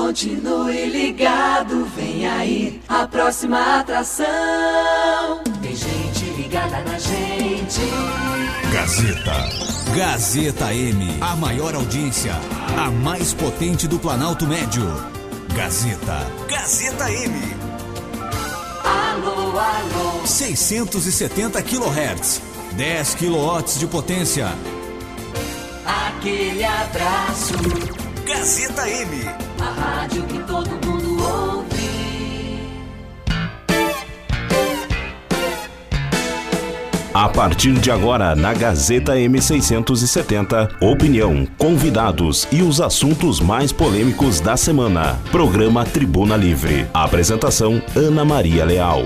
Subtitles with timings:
[0.00, 4.24] Continue ligado, vem aí a próxima atração.
[5.60, 7.82] Tem gente ligada na gente.
[8.72, 9.94] Gazeta.
[9.94, 11.18] Gazeta M.
[11.20, 12.32] A maior audiência.
[12.78, 14.82] A mais potente do Planalto Médio.
[15.54, 16.26] Gazeta.
[16.48, 17.54] Gazeta M.
[18.82, 20.26] Alô, alô.
[20.26, 22.40] 670 kHz.
[22.72, 24.48] 10 kW de potência.
[25.84, 27.54] Aquele abraço.
[28.26, 29.49] Gazeta M.
[30.00, 31.76] A rádio que todo mundo ouve.
[37.12, 44.56] A partir de agora, na Gazeta M670, opinião, convidados e os assuntos mais polêmicos da
[44.56, 45.20] semana.
[45.30, 46.86] Programa Tribuna Livre.
[46.94, 49.02] Apresentação: Ana Maria Leal.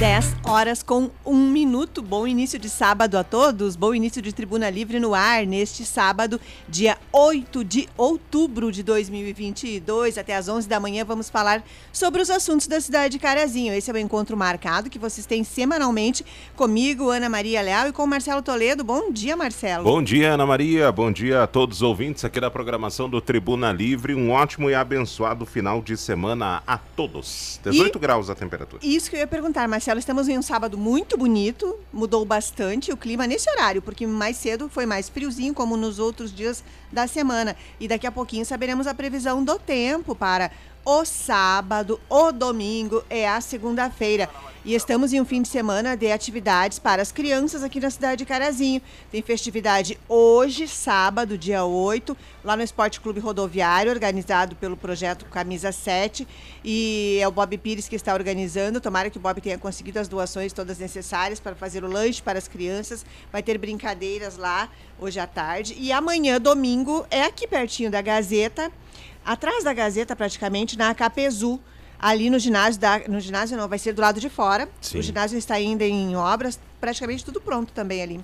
[0.00, 2.00] 10 horas com um minuto.
[2.00, 3.76] Bom início de sábado a todos.
[3.76, 10.16] Bom início de Tribuna Livre no ar neste sábado, dia 8 de outubro de 2022.
[10.16, 13.74] Até às 11 da manhã vamos falar sobre os assuntos da cidade de Carazinho.
[13.74, 16.24] Esse é o encontro marcado que vocês têm semanalmente
[16.56, 18.82] comigo, Ana Maria Leal, e com Marcelo Toledo.
[18.82, 19.84] Bom dia, Marcelo.
[19.84, 20.90] Bom dia, Ana Maria.
[20.90, 24.14] Bom dia a todos os ouvintes aqui da programação do Tribuna Livre.
[24.14, 27.60] Um ótimo e abençoado final de semana a todos.
[27.62, 28.80] 18 E- graus a temperatura.
[28.82, 29.98] Isso que eu ia perguntar, Marcelo.
[29.98, 34.68] Estamos em um sábado muito bonito, mudou bastante o clima nesse horário, porque mais cedo
[34.68, 37.56] foi mais friozinho, como nos outros dias da semana.
[37.80, 40.52] E daqui a pouquinho saberemos a previsão do tempo para
[40.88, 44.26] o sábado, o domingo e a segunda-feira.
[44.64, 48.20] E estamos em um fim de semana de atividades para as crianças aqui na cidade
[48.20, 48.80] de Carazinho.
[49.10, 55.72] Tem festividade hoje, sábado, dia 8, lá no Esporte Clube Rodoviário, organizado pelo projeto Camisa
[55.72, 56.26] 7.
[56.64, 58.80] E é o Bob Pires que está organizando.
[58.80, 62.38] Tomara que o Bob tenha conseguido as doações todas necessárias para fazer o lanche para
[62.38, 63.04] as crianças.
[63.30, 65.76] Vai ter brincadeiras lá hoje à tarde.
[65.78, 68.72] E amanhã, domingo, é aqui pertinho da Gazeta,
[69.32, 71.60] atrás da Gazeta praticamente, na Acapezu.
[72.00, 74.68] Ali no ginásio, da, no ginásio não, vai ser do lado de fora.
[74.80, 74.98] Sim.
[75.00, 78.20] O ginásio está ainda em obras, praticamente tudo pronto também ali.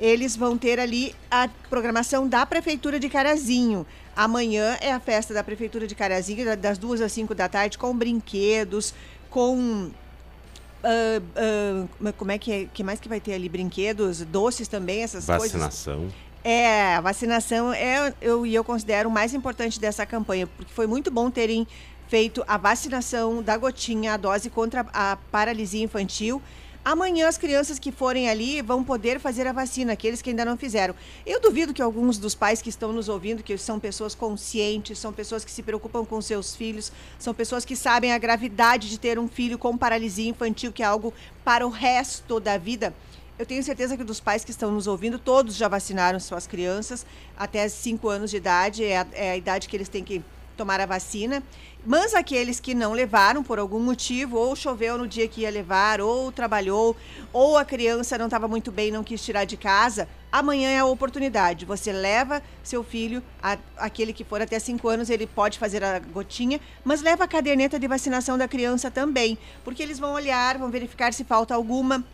[0.00, 3.86] Eles vão ter ali a programação da Prefeitura de Carazinho.
[4.16, 7.78] Amanhã é a festa da Prefeitura de Carazinho, da- das duas às cinco da tarde,
[7.78, 8.92] com brinquedos,
[9.30, 9.90] com.
[10.82, 12.66] ah, ah, como é que é?
[12.74, 13.48] que mais que vai ter ali?
[13.48, 15.52] Brinquedos, doces também, essas coisas.
[15.52, 16.08] Vacinação.
[16.44, 20.86] É, a vacinação é eu e eu considero o mais importante dessa campanha, porque foi
[20.86, 21.66] muito bom terem
[22.08, 26.40] feito a vacinação da gotinha, a dose contra a paralisia infantil.
[26.84, 30.56] Amanhã as crianças que forem ali vão poder fazer a vacina, aqueles que ainda não
[30.56, 30.94] fizeram.
[31.26, 35.12] Eu duvido que alguns dos pais que estão nos ouvindo, que são pessoas conscientes, são
[35.12, 39.18] pessoas que se preocupam com seus filhos, são pessoas que sabem a gravidade de ter
[39.18, 41.12] um filho com paralisia infantil, que é algo
[41.44, 42.94] para o resto da vida.
[43.38, 47.06] Eu tenho certeza que dos pais que estão nos ouvindo, todos já vacinaram suas crianças
[47.36, 50.24] até 5 anos de idade, é a, é a idade que eles têm que
[50.56, 51.40] tomar a vacina.
[51.86, 56.00] Mas aqueles que não levaram por algum motivo, ou choveu no dia que ia levar,
[56.00, 56.96] ou trabalhou,
[57.32, 60.84] ou a criança não estava muito bem não quis tirar de casa, amanhã é a
[60.84, 61.64] oportunidade.
[61.64, 66.00] Você leva seu filho, a- aquele que for até 5 anos, ele pode fazer a
[66.00, 70.72] gotinha, mas leva a caderneta de vacinação da criança também, porque eles vão olhar, vão
[70.72, 72.04] verificar se falta alguma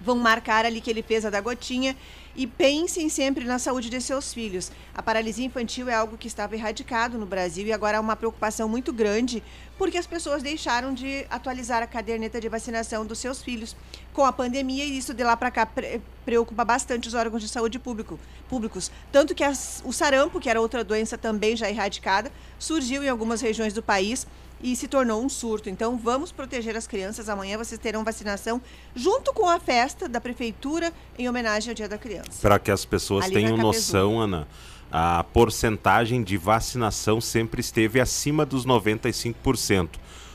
[0.00, 1.96] vão marcar ali que ele fez a da gotinha
[2.36, 4.70] e pensem sempre na saúde de seus filhos.
[4.94, 8.68] A paralisia infantil é algo que estava erradicado no Brasil e agora há uma preocupação
[8.68, 9.42] muito grande
[9.76, 13.74] porque as pessoas deixaram de atualizar a caderneta de vacinação dos seus filhos
[14.12, 17.48] com a pandemia e isso de lá para cá pre- preocupa bastante os órgãos de
[17.48, 18.90] saúde público, públicos.
[19.10, 23.40] Tanto que as- o sarampo, que era outra doença também já erradicada, surgiu em algumas
[23.40, 24.26] regiões do país
[24.60, 25.68] e se tornou um surto.
[25.68, 27.28] Então, vamos proteger as crianças.
[27.28, 28.60] Amanhã vocês terão vacinação
[28.94, 32.40] junto com a festa da prefeitura em homenagem ao Dia da Criança.
[32.42, 34.48] Para que as pessoas Ali tenham noção, Ana,
[34.90, 39.90] a porcentagem de vacinação sempre esteve acima dos 95%.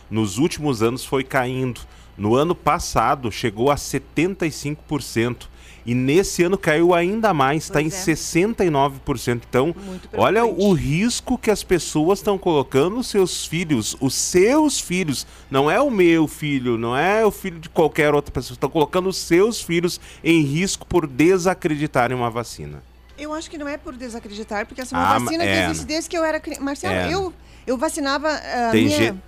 [0.09, 1.81] Nos últimos anos foi caindo.
[2.17, 5.47] No ano passado chegou a 75%.
[5.85, 7.89] E nesse ano caiu ainda mais, está em é.
[7.89, 9.41] 69%.
[9.49, 9.75] Então,
[10.13, 15.69] olha o risco que as pessoas estão colocando os seus filhos, os seus filhos, não
[15.69, 19.17] é o meu filho, não é o filho de qualquer outra pessoa, estão colocando os
[19.17, 22.81] seus filhos em risco por desacreditarem uma vacina.
[23.17, 25.71] Eu acho que não é por desacreditar, porque essa é uma Ah, vacina é, que
[25.71, 26.61] existe desde que eu era criança.
[26.63, 27.13] Marcelo, É.
[27.13, 27.33] eu,
[27.67, 28.97] eu vacinava a Tem minha...
[28.97, 29.19] gente.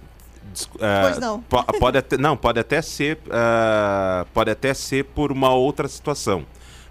[0.81, 1.41] Ah, Pois não.
[1.41, 3.17] po- pode até, não, pode até ser.
[3.31, 6.45] ah, pode até ser por uma outra situação.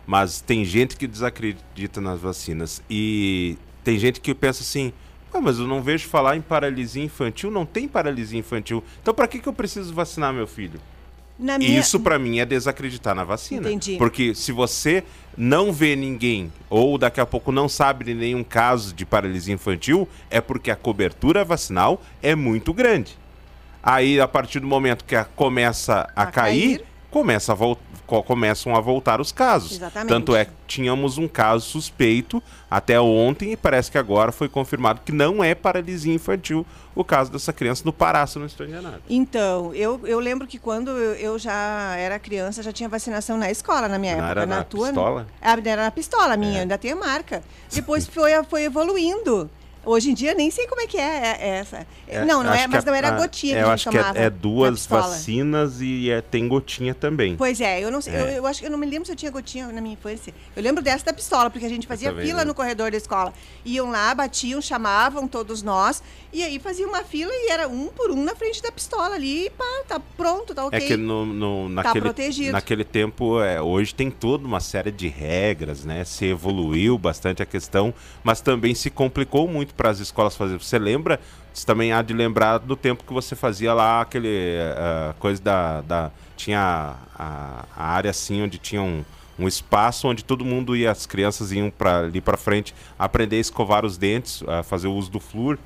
[0.06, 2.82] Mas tem gente que desacredita nas vacinas.
[2.90, 4.92] E tem gente que pensa assim.
[5.32, 8.84] "Ah, mas eu não vejo falar em paralisia infantil, não tem paralisia infantil.
[9.02, 10.78] Então para que, que eu preciso vacinar meu filho?
[11.36, 13.62] Minha- Isso pra mim é desacreditar na vacina.
[13.68, 13.96] Entendi.
[13.96, 15.02] Porque se você
[15.36, 20.08] não vê ninguém ou daqui a pouco não sabe de nenhum caso de paralisia infantil,
[20.30, 23.18] é porque a cobertura vacinal é muito grande.
[23.84, 26.84] Aí a partir do momento que a- começa a, A cair, cair.
[27.10, 27.56] começa a
[28.26, 29.72] começam a voltar os casos.
[29.72, 30.08] Exatamente.
[30.10, 35.00] Tanto é que tínhamos um caso suspeito até ontem e parece que agora foi confirmado
[35.04, 39.00] que não é paralisia infantil o caso dessa criança no Pará, se não estou enganado.
[39.08, 43.50] Então, eu, eu lembro que quando eu, eu já era criança, já tinha vacinação na
[43.50, 44.40] escola, na minha Não época.
[44.42, 45.26] era na tua, pistola?
[45.40, 46.60] Ah, era na pistola minha, É.
[46.62, 47.42] ainda tem a marca.
[47.72, 49.50] Depois foi, foi evoluindo.
[49.86, 51.86] Hoje em dia nem sei como é que é, é- é essa.
[52.26, 53.76] não, não acho é, que mas a- não era a- gotinha que é, a Eu
[53.76, 57.36] gente acho que é- é, duas vacinas e é- tem gotinha também.
[57.36, 58.38] Pois é, eu não sei, eu, É.
[58.38, 60.32] eu acho que eu não me lembro se eu tinha gotinha na minha infância.
[60.56, 62.46] Eu lembro dessa da pistola, porque a gente fazia fila não.
[62.46, 63.32] no corredor da escola.
[63.64, 66.02] Iam lá, batiam, chamavam todos nós,
[66.32, 69.46] e aí fazia uma fila e era um por um na frente da pistola ali,
[69.46, 70.78] e pá, tá pronto, tá ok.
[70.78, 72.52] É que no, no- naquele, protegido.
[72.52, 76.04] naquele tempo, é, hoje tem toda uma série de regras, né?
[76.04, 77.92] Se evoluiu bastante a questão,
[78.22, 80.58] mas também se complicou muito para as escolas fazer.
[80.58, 81.20] Você lembra?
[81.52, 85.80] Você também há de lembrar do tempo que você fazia lá aquele ah, coisa da,
[85.82, 89.04] da tinha a, a área assim onde tinha um,
[89.38, 93.40] um espaço onde todo mundo ia, as crianças iam para ali para frente aprender a
[93.40, 95.58] escovar os dentes, a fazer o uso do flúor.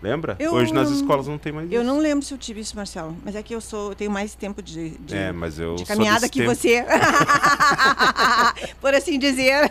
[0.00, 0.36] Lembra?
[0.38, 1.90] Eu- Hoje nas escolas não tem mais Eu isso.
[1.92, 4.32] não lembro se eu tive isso, Marcelo, mas é que eu sou, eu tenho mais
[4.34, 6.54] tempo de, de, É, mas eu de caminhada que tempo.
[6.54, 6.84] você.
[8.80, 9.70] Por assim dizer.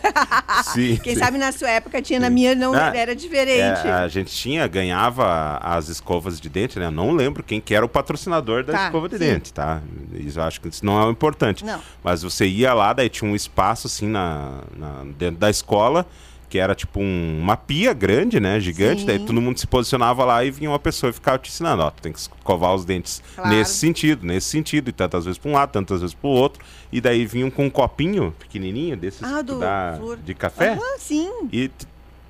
[0.74, 1.19] Sim, Quem sim.
[1.19, 3.88] sabe na sua época tinha, na minha não Ah, era diferente.
[3.88, 6.88] É, a gente tinha, ganhava as escovas de dente, né?
[6.88, 9.24] Eu não lembro quem que era o patrocinador da Tá, escova de sim.
[9.25, 9.81] dente, tá?
[10.13, 11.63] Isso eu acho que isso não é o importante.
[11.63, 11.79] Não.
[12.03, 16.06] Mas você ia lá, daí tinha um espaço assim na, na- dentro da escola,
[16.50, 18.60] que era tipo um- uma pia grande, né?
[18.60, 19.26] Gigante, daí Sim.
[19.26, 22.02] todo mundo se posicionava lá e vinha uma pessoa e ficava te ensinando, ó, tu
[22.02, 23.50] tem que escovar os dentes Claro.
[23.50, 26.64] nesse sentido, nesse sentido, e tantas vezes para um lado, tantas vezes para o outro,
[26.92, 29.60] e daí vinham com um copinho pequenininho desses Ah, do
[29.98, 30.18] flúor.
[30.18, 31.30] de café Aham, sim.
[31.52, 31.70] e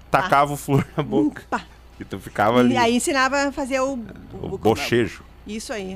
[0.09, 1.43] tacava o flúor na boca.
[1.49, 1.63] Pá.
[1.99, 2.73] E tu ficava ali.
[2.73, 3.99] E aí ensinava a fazer o,
[4.33, 5.23] o bochejo.
[5.45, 5.95] Isso aí.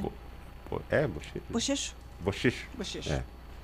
[0.69, 1.41] Bo- É, bochejo.
[1.49, 1.95] Bochecho.
[2.19, 2.65] Bochecho.
[2.77, 3.13] Bochecho.
[3.13, 3.23] É.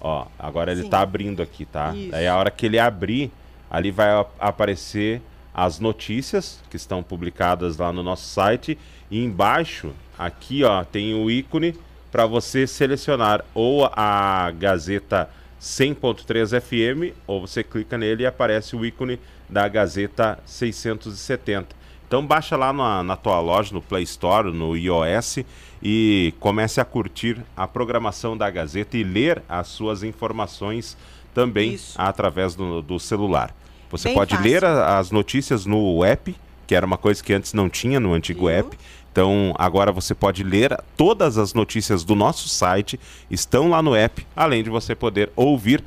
[0.00, 0.90] Ó, agora ele Sim.
[0.90, 1.92] tá abrindo aqui, tá?
[1.94, 2.10] Isso.
[2.10, 3.32] Daí a hora que ele abrir,
[3.70, 4.08] ali vai
[4.38, 5.20] aparecer
[5.52, 8.78] as notícias que estão publicadas lá no nosso site
[9.10, 11.74] e embaixo, aqui, ó, tem o ícone
[12.12, 15.28] para você selecionar ou a Gazeta
[15.60, 19.18] 100.3 FM ou você clica nele e aparece o ícone
[19.48, 21.76] da Gazeta 670.
[22.06, 25.40] Então baixa lá na, na tua loja, no Play Store, no iOS
[25.82, 30.96] e comece a curtir a programação da Gazeta e ler as suas informações
[31.34, 31.94] também Isso.
[32.00, 33.54] através do, do celular.
[33.90, 34.50] Você Bem pode fácil.
[34.50, 36.34] ler a- as notícias no app,
[36.66, 38.76] que era uma coisa que antes não tinha no antigo app.
[39.10, 44.26] Então agora você pode ler todas as notícias do nosso site, estão lá no app,
[44.36, 45.82] além de você poder ouvir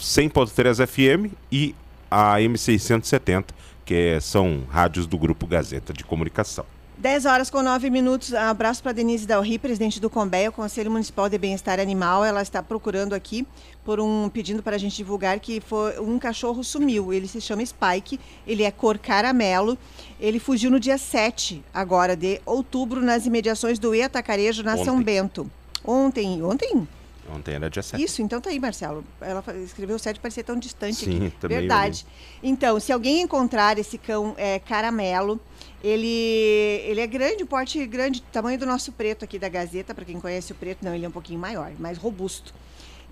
[0.00, 1.74] 100.3 FM e
[2.10, 3.46] a M670,
[3.84, 6.64] que são rádios do Grupo Gazeta de Comunicação.
[6.98, 8.34] 10 horas com 9 minutos.
[8.34, 12.24] Abraço para Denise Dalri, presidente do Combeia, Conselho Municipal de Bem-Estar Animal.
[12.24, 13.46] Ela está procurando aqui
[13.84, 17.12] por um pedindo para a gente divulgar que foi um cachorro sumiu.
[17.12, 19.78] Ele se chama Spike, ele é cor caramelo.
[20.18, 25.04] Ele fugiu no dia 7 agora de outubro nas imediações do Etacarejo na São Ontem.
[25.04, 25.50] Bento.
[25.84, 26.88] Ontem, ontem?
[27.30, 28.02] Ontem era dia 7.
[28.02, 29.04] Isso, então tá aí, Marcelo.
[29.20, 31.36] Ela escreveu 7 parecia tão distante Sim, aqui.
[31.38, 32.06] também Verdade.
[32.42, 35.38] Então, se alguém encontrar esse cão é, caramelo,
[35.82, 36.06] ele,
[36.86, 40.52] ele é grande, porte grande, tamanho do nosso preto aqui da Gazeta, para quem conhece
[40.52, 42.54] o preto, não, ele é um pouquinho maior, mais robusto.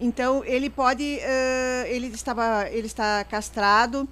[0.00, 4.06] Então, ele pode, eh, ele estava, ele está castrado,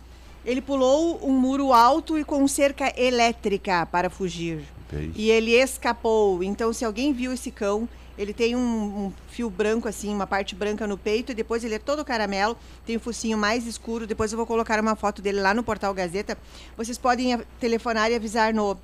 [0.45, 4.65] ele pulou um muro alto e com cerca elétrica para fugir.
[4.93, 5.13] É isso.
[5.15, 6.43] E ele escapou.
[6.43, 10.55] Então, se alguém viu esse cão, Ele tem um, um, fio branco, assim, uma parte
[10.55, 12.57] branca no peito, e depois ele é todo caramelo,
[12.87, 14.07] tem um focinho mais escuro.
[14.07, 16.39] Depois eu vou colocar uma foto dele lá no portal Gazeta.
[16.77, 18.77] Vocês podem telefonar e avisar no.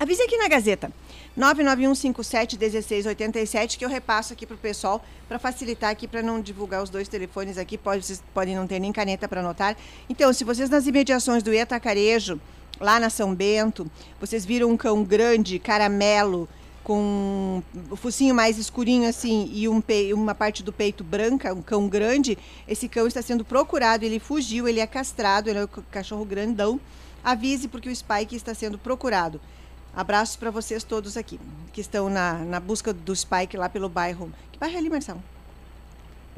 [0.00, 0.92] Avise aqui na Gazeta.
[1.38, 6.90] 991571687, que eu repasso aqui para o pessoal, para facilitar aqui, para não divulgar os
[6.90, 9.76] dois telefones aqui, pode, vocês podem não ter nem caneta para anotar.
[10.08, 12.40] Então, se vocês nas imediações do Etacarejo,
[12.80, 13.88] lá na São Bento,
[14.20, 16.48] vocês viram um cão grande, caramelo,
[16.88, 19.82] com o focinho mais escurinho assim e um
[20.14, 24.66] uma parte do peito branca, um cão grande, esse cão está sendo procurado, ele fugiu,
[24.66, 26.80] ele é castrado, ele é um cachorro grandão.
[27.22, 29.38] Avise porque o Spike está sendo procurado.
[29.94, 31.38] Abraços para vocês todos aqui,
[31.74, 34.32] que estão na, na busca do Spike lá pelo bairro.
[34.50, 35.22] Que bairro é ali, Marcelo?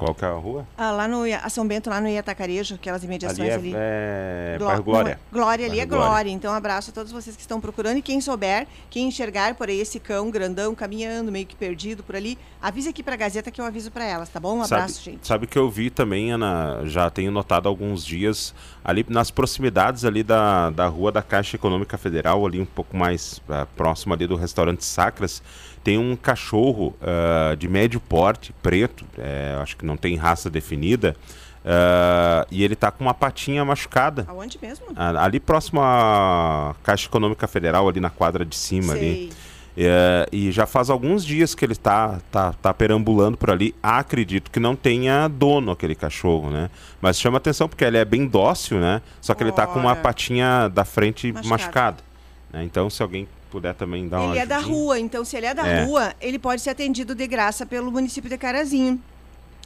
[0.00, 0.66] Qual que é a rua?
[0.78, 3.74] Ah, lá no a São Bento, lá no Iatacarejo, aquelas imediações ali.
[3.74, 4.54] É, ali.
[4.54, 4.56] É...
[4.58, 5.20] Gló Glória.
[5.30, 6.06] Glória, ali é Glória.
[6.06, 6.30] Glória.
[6.30, 7.98] Então, abraço a todos vocês que estão procurando.
[7.98, 12.16] E quem souber, quem enxergar por aí esse cão grandão caminhando, meio que perdido por
[12.16, 14.56] ali, avise aqui para a Gazeta que eu aviso para elas, tá bom?
[14.56, 15.26] Um abraço, sabe, gente.
[15.26, 20.22] Sabe que eu vi também, Ana, já tenho notado alguns dias, ali nas proximidades ali
[20.22, 24.36] da, da rua da Caixa Econômica Federal, ali um pouco mais uh, próximo ali do
[24.36, 25.42] restaurante Sacras,
[25.82, 31.16] tem um cachorro uh, de médio porte, preto, é, acho que não tem raça definida,
[31.64, 34.24] uh, e ele está com uma patinha machucada.
[34.28, 34.86] Aonde mesmo?
[34.96, 38.94] Ali próximo à Caixa Econômica Federal, ali na quadra de cima.
[38.94, 39.00] Sei.
[39.00, 39.32] ali.
[39.76, 43.74] É, e já faz alguns dias que ele está tá, tá perambulando por ali.
[43.82, 46.68] Acredito que não tenha dono aquele cachorro, né?
[47.00, 49.00] Mas chama atenção porque ele é bem dócil, né?
[49.20, 49.44] Só que Ora.
[49.44, 51.50] ele está com uma patinha da frente machucada.
[51.50, 51.96] machucada
[52.52, 52.64] né?
[52.64, 55.54] Então, se alguém puder também dar uma Ele é da rua, então se ele é
[55.54, 55.84] da é.
[55.84, 59.02] rua, ele pode ser atendido de graça pelo município de Carazinho.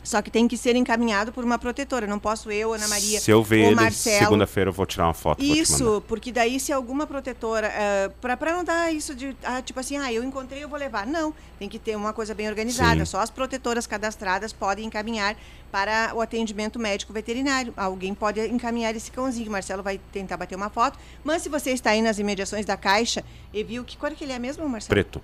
[0.04, 2.06] Só que tem que ser encaminhado por uma protetora.
[2.06, 3.18] Não posso eu, Ana Maria.
[3.18, 5.42] Se eu ver ele segunda-feira, eu vou tirar uma foto.
[5.42, 7.68] Isso, porque daí se alguma protetora.
[7.68, 9.28] Uh, eh, para não dar isso de.
[9.28, 11.06] Uh, tipo assim, ah, eu encontrei, eu vou levar.
[11.06, 13.00] Não, tem que ter uma coisa bem organizada.
[13.00, 13.10] Sim.
[13.10, 15.36] Só as protetoras cadastradas podem encaminhar
[15.72, 17.72] para o atendimento médico veterinário.
[17.74, 19.50] Alguém pode encaminhar esse cãozinho.
[19.50, 20.98] Marcelo vai tentar bater uma foto.
[21.24, 24.32] Mas se você está aí nas imediações da caixa e viu que cor que ele
[24.32, 24.90] é mesmo, Marcelo?
[24.90, 25.22] Preto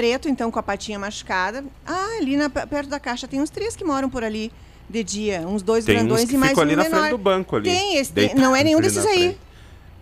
[0.00, 1.62] preto, então com a patinha machucada.
[1.86, 4.50] Ah, ali na, perto da caixa tem uns três que moram por ali
[4.88, 6.90] de dia, uns dois tem grandões uns e mais um ali menor.
[6.90, 7.70] na frente do banco ali.
[7.70, 9.36] Tem, esse, tem, não é nenhum desses aí.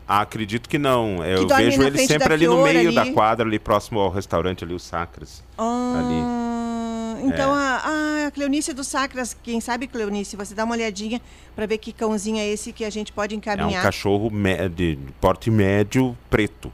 [0.07, 1.23] Ah, acredito que não.
[1.25, 2.95] Eu que vejo ele sempre ali no meio ali.
[2.95, 5.43] da quadra, ali próximo ao restaurante ali, o Sacras.
[5.59, 7.29] Ah, ali.
[7.29, 7.59] Então, é.
[7.59, 11.21] a, a Cleonice do Sacras, quem sabe, Cleonice, você dá uma olhadinha
[11.57, 13.73] para ver que cãozinho é esse que a gente pode encaminhar.
[13.73, 14.31] É um cachorro
[14.75, 16.73] de porte médio preto.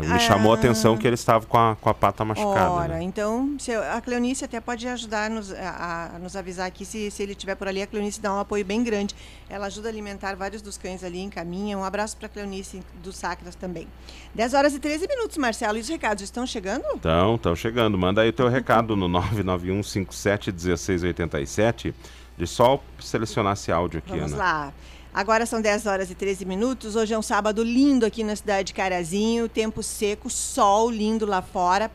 [0.00, 2.70] Me ah, chamou a atenção que ele estava com a, com a pata machucada.
[2.70, 3.02] Ora, né?
[3.02, 3.56] então
[3.92, 7.54] a Cleonice até pode ajudar nos, a, a, nos avisar aqui se, se ele estiver
[7.54, 7.82] por ali.
[7.82, 9.14] A Cleonice dá um apoio bem grande.
[9.50, 11.76] Ela ajuda a alimentar vários dos cães ali, encaminha.
[11.76, 13.86] Um abraço para a Cleonice do Sacras também.
[14.34, 15.76] 10 horas e 13 minutos, Marcelo.
[15.76, 16.84] E os recados estão chegando?
[16.94, 17.98] Estão, estão chegando.
[17.98, 21.94] Manda aí o teu recado no 991 57 1687.
[22.38, 24.42] De só selecionar esse áudio aqui, Vamos Ana.
[24.42, 24.72] lá.
[25.14, 26.96] Agora são 10 horas e 13 minutos.
[26.96, 31.42] Hoje é um sábado lindo aqui na cidade de Carazinho, tempo seco, sol lindo lá
[31.42, 31.90] fora.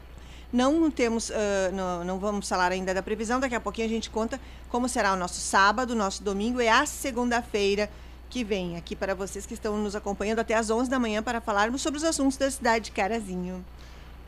[0.53, 1.33] Não temos, uh,
[1.73, 5.13] não, não, vamos falar ainda da previsão, daqui a pouquinho a gente conta como será
[5.13, 7.89] o nosso sábado, nosso domingo e a segunda-feira
[8.29, 11.41] que vem aqui para vocês que estão nos acompanhando até às 11 da manhã para
[11.41, 13.65] falarmos sobre os assuntos da cidade de Carazinho.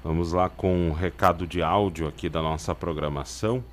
[0.04, 3.64] Vamos lá com um recado de áudio aqui da nossa programação.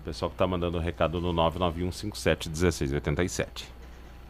[0.00, 3.73] O pessoal que está mandando um recado no 99157 1687.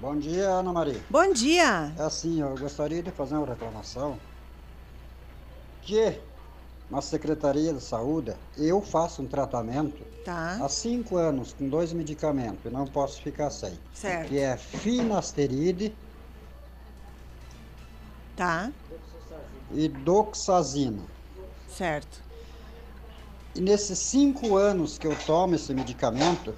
[0.05, 1.01] Bom dia, Ana Maria.
[1.09, 1.91] Bom dia.
[1.99, 4.19] É assim, eu gostaria de fazer uma reclamação
[5.81, 6.21] que
[6.91, 10.59] na Secretaria de Saúde eu faço um tratamento tá.
[10.63, 13.79] há cinco anos com dois medicamentos e não posso ficar sem.
[13.95, 14.29] Certo.
[14.29, 15.97] Que é finasteride
[18.37, 18.71] tá.
[19.73, 21.03] e doxazina.
[21.67, 22.23] Certo.
[23.55, 26.55] E nesses cinco anos que eu tomo esse medicamento,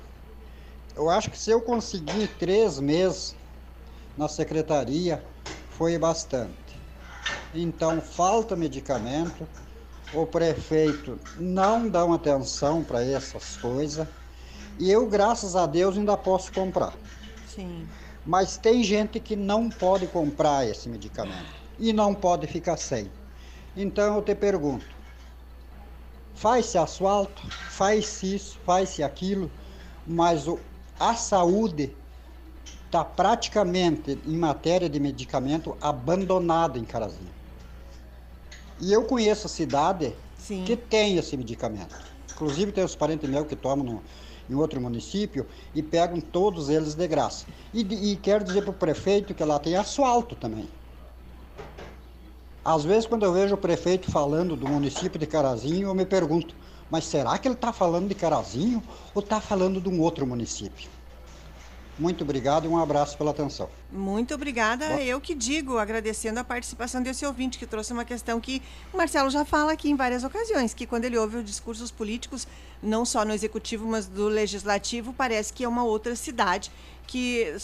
[0.96, 3.36] eu acho que se eu conseguir três meses
[4.16, 5.22] na secretaria,
[5.70, 6.54] foi bastante.
[7.54, 9.46] Então, falta medicamento,
[10.14, 14.08] o prefeito não dá atenção para essas coisas,
[14.78, 16.94] e eu, graças a Deus, ainda posso comprar.
[17.46, 17.86] Sim.
[18.24, 23.10] Mas tem gente que não pode comprar esse medicamento e não pode ficar sem.
[23.76, 24.86] Então eu te pergunto:
[26.34, 29.50] faz-se asfalto, faz-se isso, faz-se aquilo,
[30.06, 30.58] mas o,
[30.98, 31.94] a saúde
[32.86, 37.34] está praticamente, em matéria de medicamento, abandonada em Carazinho.
[38.80, 40.64] E eu conheço a cidade Sim.
[40.64, 41.96] que tem esse medicamento.
[42.32, 44.02] Inclusive tem os parentes meus que tomam no,
[44.48, 47.46] em outro município e pegam todos eles de graça.
[47.72, 50.68] E, e quero dizer para o prefeito que lá tem asfalto também.
[52.64, 56.54] Às vezes, quando eu vejo o prefeito falando do município de Carazinho, eu me pergunto
[56.90, 58.82] Mas será que ele está falando de Carazinho
[59.14, 60.88] ou está falando de um outro município?
[61.98, 63.70] Muito obrigado e um abraço pela atenção.
[63.90, 64.86] Muito obrigada.
[64.86, 64.98] Bom.
[64.98, 68.62] Eu que digo, agradecendo a participação desse ouvinte que trouxe uma questão que
[68.92, 72.46] o Marcelo já fala aqui em várias ocasiões, que quando ele ouve os discursos políticos,
[72.82, 76.70] não só no executivo, mas do legislativo, parece que é uma outra cidade
[77.06, 77.54] que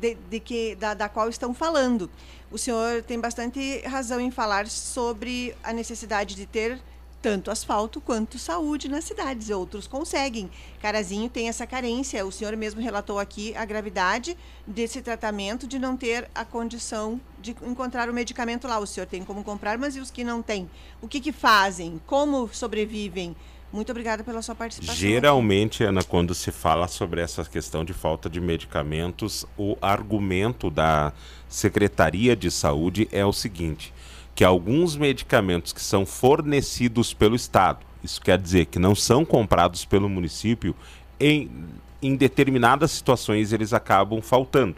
[0.00, 2.08] de, de que da, da qual estão falando.
[2.50, 6.80] O senhor tem bastante razão em falar sobre a necessidade de ter
[7.24, 9.48] tanto asfalto quanto saúde nas cidades.
[9.48, 10.50] Outros conseguem.
[10.78, 12.22] Carazinho tem essa carência.
[12.26, 17.56] O senhor mesmo relatou aqui a gravidade desse tratamento de não ter a condição de
[17.62, 18.78] encontrar o medicamento lá.
[18.78, 20.68] O senhor tem como comprar, mas e os que não têm?
[21.00, 21.98] O que, que fazem?
[22.06, 23.34] Como sobrevivem?
[23.72, 24.94] Muito obrigada pela sua participação.
[24.94, 31.10] Geralmente, Ana, quando se fala sobre essa questão de falta de medicamentos, o argumento da
[31.48, 33.94] Secretaria de Saúde é o seguinte:
[34.34, 39.84] que alguns medicamentos que são fornecidos pelo Estado, isso quer dizer que não são comprados
[39.84, 40.74] pelo município,
[41.18, 41.50] em,
[42.02, 44.76] em determinadas situações eles acabam faltando.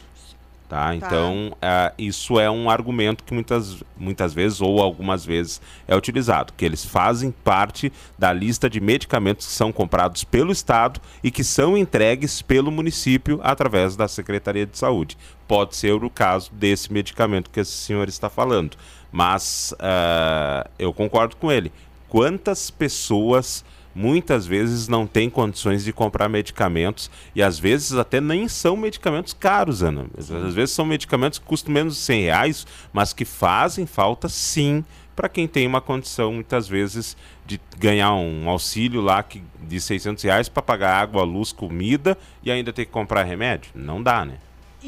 [0.69, 0.93] Tá?
[0.93, 6.51] Então, uh, isso é um argumento que muitas, muitas vezes, ou algumas vezes, é utilizado,
[6.57, 11.41] que eles fazem parte da lista de medicamentos que são comprados pelo Estado e que
[11.41, 15.17] são entregues pelo município através da Secretaria de Saúde.
[15.47, 18.77] Pode ser o caso desse medicamento que esse senhor está falando.
[19.11, 21.71] Mas uh, eu concordo com ele.
[22.09, 23.63] Quantas pessoas
[23.97, 29.33] muitas vezes não têm condições de comprar medicamentos e às vezes até nem são medicamentos
[29.33, 30.05] caros, Ana.
[30.15, 34.85] Às vezes são medicamentos que custam menos de 100 reais, mas que fazem falta sim
[35.15, 40.23] para quem tem uma condição muitas vezes de ganhar um auxílio lá que, de 600
[40.23, 43.71] reais para pagar água, luz, comida e ainda ter que comprar remédio.
[43.73, 44.35] Não dá, né?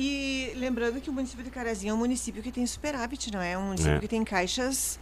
[0.02, 3.52] E lembrando que o município de Carazinho é um município que tem superávit, não é?
[3.52, 4.00] É um município É.
[4.00, 4.98] que tem caixas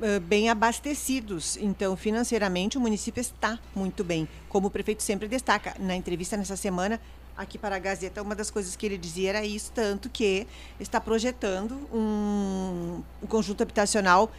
[0.00, 1.56] uh, bem abastecidos.
[1.56, 4.28] Então, financeiramente, o município está muito bem.
[4.48, 5.76] Como o prefeito sempre destaca.
[5.78, 7.00] Na entrevista nessa semana,
[7.36, 10.48] aqui para a Gazeta, uma das coisas que ele dizia era isso, tanto que
[10.80, 14.32] está projetando um, um conjunto habitacional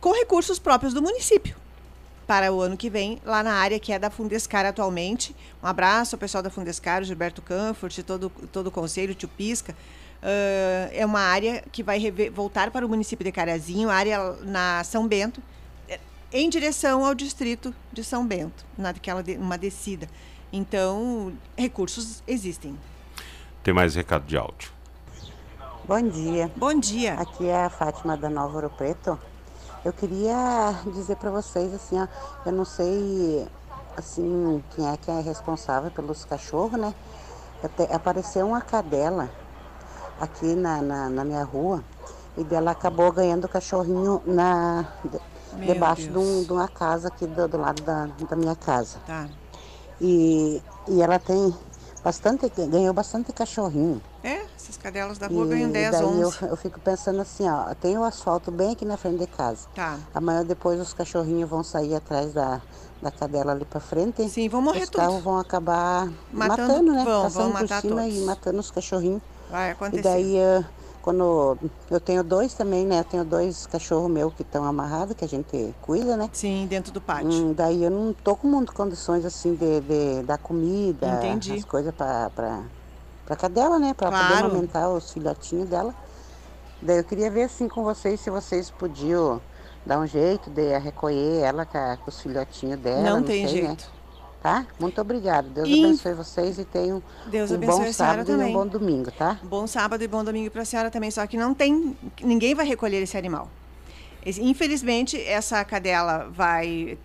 [0.00, 1.54] com recursos próprios do município
[2.30, 5.34] para o ano que vem, lá na área que é da Fundescar atualmente.
[5.60, 9.14] Um abraço ao pessoal da Fundescar, o Gilberto Canfort, e todo, todo o conselho, o
[9.16, 9.74] Tio Pisca.
[10.22, 14.84] Ah, é uma área que vai reve- voltar para o município de Carazinho, área na
[14.84, 15.42] São Bento,
[16.32, 20.08] em direção ao distrito de São Bento, naquela de, uma descida.
[20.52, 22.78] Então, recursos existem.
[23.64, 24.70] Tem mais recado de áudio.
[25.84, 26.48] Bom dia.
[26.54, 27.14] Bom dia.
[27.14, 29.18] Aqui é a Fátima da Nova Ouro Preto.
[29.84, 32.06] Eu queria dizer para vocês assim, ó,
[32.44, 33.48] eu não sei
[33.96, 36.94] assim quem é que é responsável pelos cachorros, né?
[37.76, 39.30] Te- apareceu uma cadela
[40.18, 41.82] aqui na, na, na minha rua
[42.36, 45.20] e dela acabou ganhando o cachorrinho na de-
[45.66, 48.98] debaixo de, um- de uma casa aqui do, do lado da, da minha casa.
[49.06, 49.28] Tá.
[50.00, 51.54] E, e ela tem
[52.04, 54.00] bastante, ganhou bastante cachorrinho.
[54.22, 56.20] É, essas cadelas da rua E ganham 10, daí 11.
[56.42, 59.66] eu, eu fico pensando assim, ó, tem o asfalto bem aqui na frente de casa.
[59.74, 59.98] Tá.
[60.14, 62.60] Amanhã depois os cachorrinhos vão sair atrás da,
[63.00, 64.28] da cadela ali pra frente.
[64.28, 67.04] Sim, vão morrer Os carros vão acabar Matando- matando, né?
[67.04, 68.16] vão, Passando vão por matar cima todos.
[68.16, 69.22] e matando os cachorrinhos.
[69.50, 70.02] Vai E acontecer.
[70.02, 70.64] daí, eh,
[71.02, 71.58] quando
[71.90, 73.00] eu tenho dois também, né?
[73.00, 76.28] Eu tenho dois cachorros meus que estão amarrados, que a gente cuida, né?
[76.32, 77.28] Sim, dentro do pátio.
[77.30, 81.54] Hum, daí eu não tô com muitas condições assim de, de dar comida, Entendi.
[81.54, 82.30] as coisas pra,
[83.30, 83.94] pra cadela, né?
[83.94, 84.46] Poder Claro.
[84.46, 85.94] amamentar os filhotinhos dela.
[86.82, 89.40] Daí eu queria ver assim com vocês se vocês podiam
[89.86, 93.02] dar um jeito de recolher ela com, os filhotinhos dela.
[93.02, 93.68] Não Não, tem sei, né?
[93.68, 93.88] jeito.
[94.42, 94.66] Tá?
[94.80, 95.48] Muito obrigada.
[95.48, 98.48] Deus In- abençoe vocês e tenham Deus um bom sábado também.
[98.48, 99.38] e um bom domingo, tá?
[99.44, 101.96] Bom sábado e bom domingo para a senhora também, só que não tem.
[102.22, 103.48] Ninguém vai recolher esse animal.
[104.26, 106.98] Infelizmente, essa cadela vai.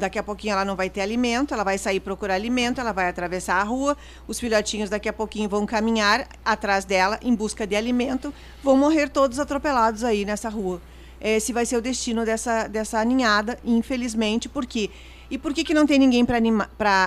[0.00, 3.08] Daqui a pouquinho ela não vai ter alimento, ela vai sair procurar alimento, ela vai
[3.08, 7.76] atravessar a rua, os filhotinhos daqui a pouquinho vão caminhar atrás dela em busca de
[7.76, 10.80] alimento, vão morrer todos atropelados aí nessa rua.
[11.20, 14.90] Esse vai ser o destino dessa, dessa ninhada, infelizmente, por quê?
[15.30, 16.40] E por que, que não tem ninguém para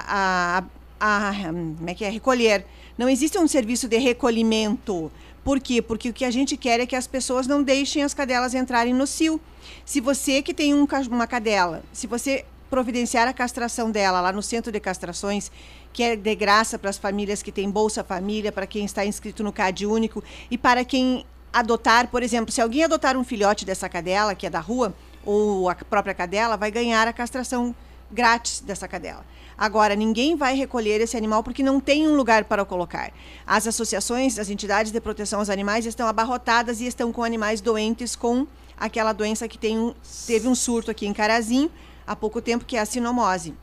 [0.07, 0.63] a,
[0.99, 1.31] a,
[1.77, 2.09] como é que é?
[2.09, 2.65] recolher?
[2.97, 5.11] Não existe um serviço de recolhimento.
[5.43, 5.81] Por quê?
[5.81, 8.93] Porque o que a gente quer é que as pessoas não deixem as cadelas entrarem
[8.93, 9.39] no cio.
[9.85, 14.41] Se você que tem um uma cadela, se você providenciar a castração dela lá no
[14.41, 15.51] centro de castrações,
[15.93, 19.43] que é de graça para as famílias que têm Bolsa Família, para quem está inscrito
[19.43, 23.87] no CAD único e para quem adotar, por exemplo, se alguém adotar um filhote dessa
[23.87, 27.73] cadela, que é da rua, ou a própria cadela, vai ganhar a castração
[28.11, 29.25] grátis dessa cadela.
[29.57, 33.11] Agora, ninguém vai recolher esse animal porque não tem um lugar para o colocar.
[33.47, 38.17] As associações, as entidades de proteção aos animais estão abarrotadas e estão com animais doentes
[38.17, 38.45] com
[38.77, 39.93] aquela doença que tem um-
[40.27, 41.71] teve um surto aqui em Carazinho.
[42.07, 43.53] há pouco tempo, que é a sinomose.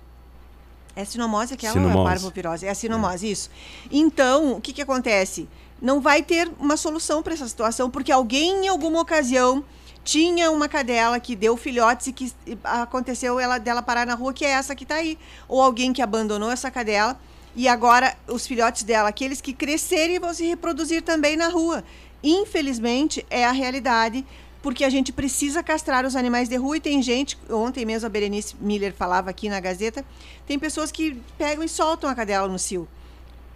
[0.96, 1.96] É sinomose aquela Sinomose.
[1.98, 2.66] ou é parvovirose?
[2.66, 3.48] É a sinomose, isso.
[3.90, 5.48] Então, o que, que acontece?
[5.80, 9.64] Não vai ter uma solução para essa situação, porque alguém, em alguma ocasião,
[10.04, 12.32] tinha uma cadela que deu filhotes e que
[12.64, 15.16] aconteceu ela dela parar na rua, que é essa que está aí.
[15.48, 17.16] Ou alguém que abandonou essa cadela
[17.54, 21.84] e agora os filhotes dela, aqueles que crescerem, vão se reproduzir também na rua.
[22.24, 24.26] Infelizmente, é a realidade,
[24.62, 28.08] porque a gente precisa castrar os animais de rua e tem gente, ontem mesmo a
[28.08, 30.04] Berenice Miller falava aqui na Gazeta,
[30.46, 32.86] tem pessoas que pegam e soltam a cadela no cio.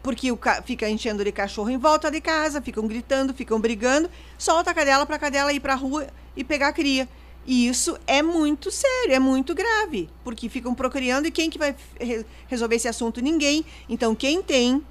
[0.03, 4.11] Porque o ca- fica enchendo de cachorro em volta de casa, ficam gritando, ficam brigando,
[4.39, 7.09] solta a cadela para a cadela ir para a rua e pegar a cria.
[7.45, 11.75] E isso é muito sério, é muito grave, porque ficam procriando e quem que vai
[12.01, 13.21] re- resolver esse assunto?
[13.21, 13.65] Ninguém.
[13.89, 14.83] Então, quem tem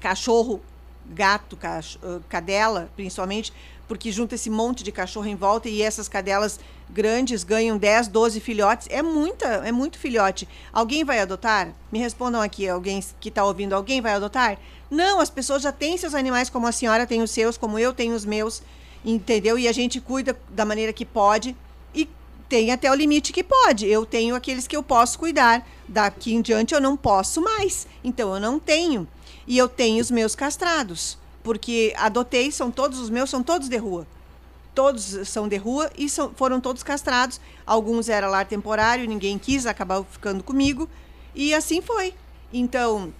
[0.00, 0.60] cachorro,
[1.06, 1.80] gato, ah,
[2.28, 3.52] cadela, principalmente,
[3.88, 8.38] porque junta esse monte de cachorro em volta e essas cadelas grandes ganham 10, 12
[8.38, 10.46] filhotes, é muita, é muito filhote.
[10.72, 11.74] Alguém vai adotar?
[11.90, 14.58] Me respondam aqui, alguém que está ouvindo, alguém vai adotar?
[14.90, 17.92] Não, as pessoas já têm seus animais como a senhora tem os seus, como eu
[17.92, 18.62] tenho os meus,
[19.04, 19.58] entendeu?
[19.58, 21.56] E a gente cuida da maneira que pode
[21.94, 22.08] e
[22.48, 23.86] tem até o limite que pode.
[23.86, 25.66] Eu tenho aqueles que eu posso cuidar.
[25.86, 27.86] Daqui em diante eu não posso mais.
[28.02, 29.06] Então eu não tenho.
[29.46, 31.18] E eu tenho os meus castrados,
[31.48, 34.06] porque adotei, são todos os meus, são todos de rua.
[34.74, 37.40] Todos são de rua e são, foram todos castrados.
[37.64, 40.86] Alguns era lar temporário, ninguém quis, acabou ficando comigo.
[41.34, 42.12] E assim foi.
[42.52, 43.14] Então,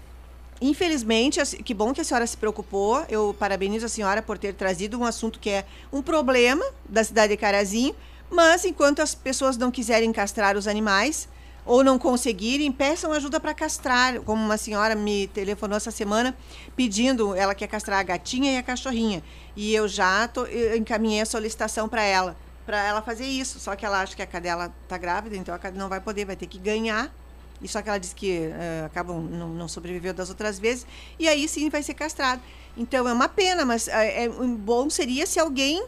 [0.60, 3.02] Infelizmente, assim, que bom que a senhora se preocupou.
[3.08, 7.32] Eu parabenizo a senhora por ter trazido um assunto que é um problema da cidade
[7.32, 7.96] de Carazinho.
[8.28, 11.30] Mas enquanto as pessoas não quiserem castrar os animais
[11.68, 14.20] ou não conseguirem, peçam ajuda para castrar.
[14.22, 16.36] Como uma senhora me telefonou essa semana
[16.74, 19.22] pedindo, ela quer castrar a gatinha e a cachorrinha.
[19.54, 23.60] E eu já tô, eu encaminhei a solicitação para ela, para ela fazer isso.
[23.60, 26.24] Só que ela acha que a cadela está grávida, então a cadela não vai poder,
[26.24, 27.12] vai ter que ganhar
[27.60, 30.86] e só que ela disse que eh, acabam não, não sobreviveu das outras vezes.
[31.18, 32.40] E aí sim vai ser castrado.
[32.76, 35.84] Então é uma pena, mas eh, é, um bom seria se alguém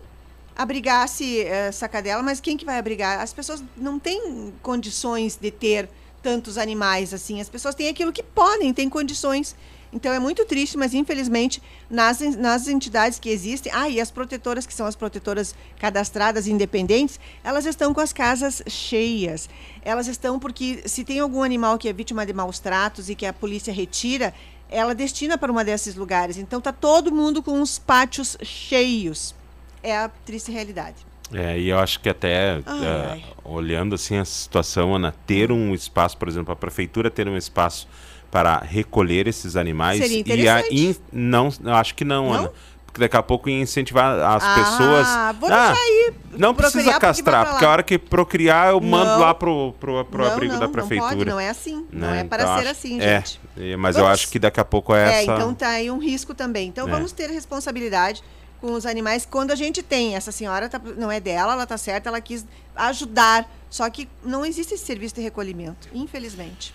[0.56, 3.20] abrigasse eh, essa cadela, mas quem que vai abrigar?
[3.20, 5.88] As pessoas não têm condições de ter
[6.22, 7.40] tantos animais assim.
[7.40, 9.56] As pessoas têm aquilo que podem, têm condições.
[9.92, 14.64] Então é muito triste, mas infelizmente nas, nas entidades que existem, ah, e as protetoras,
[14.64, 19.48] que são as protetoras cadastradas independentes, elas estão com as casas cheias.
[19.82, 23.26] Elas estão porque se tem algum animal que é vítima de maus tratos e que
[23.26, 24.32] a polícia retira,
[24.68, 26.36] ela destina para uma desses lugares.
[26.36, 29.34] Então tá todo mundo com os pátios cheios.
[29.82, 30.96] É a triste realidade.
[31.32, 33.24] É, e eu acho que até Ai, eh, ai.
[33.44, 37.86] olhando assim a situação, Ana, ter um espaço, por exemplo, a prefeitura ter um espaço
[38.32, 40.74] para recolher esses animais Seria e a interessante.
[40.74, 42.34] in- não, eu acho que não, Não?
[42.34, 42.52] Ana.
[42.84, 45.38] Porque daqui a pouco ia incentivar as Ah, pessoas.
[45.38, 49.20] vou deixar aí Não precisa castrar, porque a hora que procriar eu mando Não.
[49.20, 51.10] lá pro, pro, pro não, abrigo não, da não prefeitura.
[51.14, 51.86] pode, não é assim.
[51.92, 52.20] Não né?
[52.22, 53.40] é para Então, ser acho- assim, é, gente.
[53.56, 55.32] é, mas eu Vamos- acho que daqui a pouco é É, essa.
[55.34, 56.66] então tá aí um risco também.
[56.66, 56.90] Então É.
[56.90, 58.24] vamos ter responsabilidade
[58.60, 60.14] com os animais quando a gente tem.
[60.14, 62.44] Essa senhora tá- não é dela, ela tá certa, ela quis
[62.76, 63.50] ajudar.
[63.68, 66.74] Só que não existe esse serviço de recolhimento, infelizmente.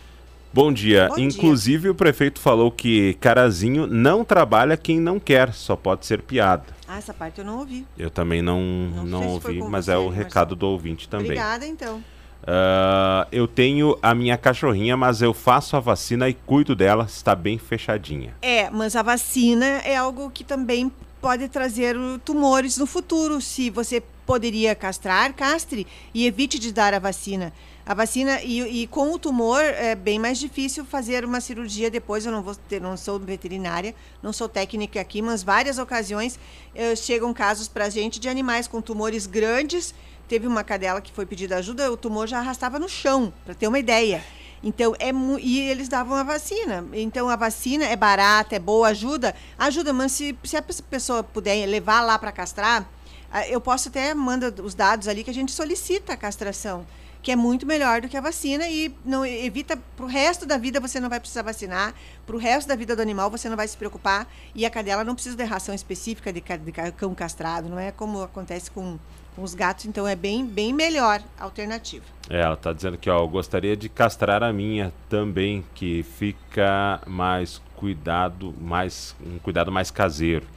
[0.54, 1.10] Bom dia.
[1.10, 1.26] Bom dia.
[1.26, 6.63] Inclusive, o prefeito falou que Carazinho não trabalha quem não quer, só pode ser piada.
[6.88, 7.86] Ah, essa parte eu não ouvi.
[7.98, 10.10] Eu também não, Não não, ouvi, mas você, é o Marcelo.
[10.10, 11.26] recado do ouvinte também.
[11.26, 12.02] Obrigada, então.
[12.48, 17.36] Ah, eu tenho a minha cachorrinha, mas eu faço a vacina e cuido dela, está
[17.36, 18.34] bem fechadinha.
[18.41, 20.89] É, mas a vacina é algo que também
[21.25, 23.41] pode trazer tumores no futuro.
[23.41, 27.51] Se você poderia castrar, castre e evite de dar a vacina.
[27.83, 32.27] A vacina e, e com o tumor é bem mais difícil fazer uma cirurgia depois.
[32.27, 36.38] Eu não vou ter, não sou veterinária, não sou técnica aqui, mas várias ocasiões
[36.75, 39.95] eh, chegam casos para a gente de animais com tumores grandes.
[40.27, 43.67] Teve uma cadela que foi pedir ajuda, o tumor já arrastava no chão, para ter
[43.67, 44.23] uma ideia.
[44.65, 46.84] Então, é e eles davam a vacina.
[46.91, 49.36] Então, a vacina é barata, é boa, ajuda.
[49.60, 52.89] Ajuda, mas se, se a pe- pessoa puder levar lá para castrar,
[53.32, 56.84] ah, eu posso até mandar os dados ali que a gente solicita a castração,
[57.21, 60.58] que é muito melhor do que a vacina e não evita para o resto da
[60.58, 61.93] vida você não vai precisar vacinar,
[62.25, 65.04] para o resto da vida do animal você não vai se preocupar e a cadela
[65.04, 68.97] não precisa de ração específica de, de cão castrado, não é como acontece com,
[69.36, 72.06] com os gatos, então é bem, bem melhor a alternativa.
[72.30, 77.02] É, ela tá dizendo que ó, eu gostaria de castrar a minha também, que fica
[77.06, 80.48] mais cuidado, mais um cuidado mais caseiro.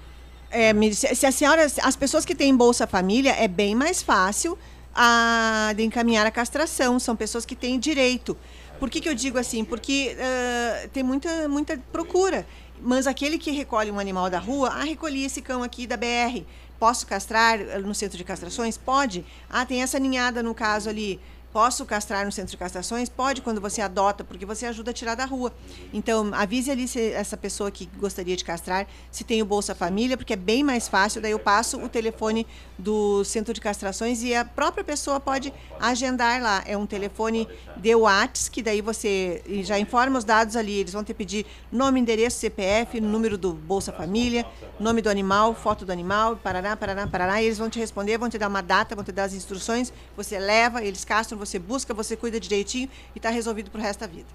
[0.51, 4.57] É, se, a senhora, as pessoas que têm Bolsa Família, é bem mais fácil
[4.95, 6.99] a, de encaminhar a castração.
[6.99, 8.37] São pessoas que têm direito.
[8.79, 9.65] Por que, que eu digo assim?
[9.65, 12.47] Porque ah, tem muita, muita procura.
[12.81, 16.45] Mas aquele que recolhe um animal da rua, ah, recolhi esse cão aqui da BR.
[16.79, 18.79] Posso castrar eh, no centro de castrações?
[18.79, 19.25] Pode.
[19.51, 21.21] Ah, tem essa ninhada no caso ali.
[21.53, 23.09] Posso castrar no centro de castrações?
[23.09, 25.53] Pode quando você adota, porque você ajuda a tirar da rua.
[25.95, 30.17] Então, avise ali se essa pessoa que gostaria de castrar, se tem o Bolsa Família,
[30.17, 31.23] porque é bem mais fácil.
[31.23, 36.43] Daí eu passo o telefone do centro de castrações e a própria pessoa pode agendar
[36.43, 36.63] lá.
[36.67, 40.81] É um telefone de Whats, que daí você já informa os dados ali.
[40.81, 44.45] Eles vão te pedir nome, endereço, CPF, número do Bolsa Família,
[44.79, 47.41] nome do animal, foto do animal, parará, parará, parará.
[47.41, 49.91] E eles vão te responder, vão te dar uma data, vão te dar as instruções.
[50.15, 54.01] Você leva, eles castram você busca, você cuida direitinho e está resolvido para o resto
[54.01, 54.27] da vida.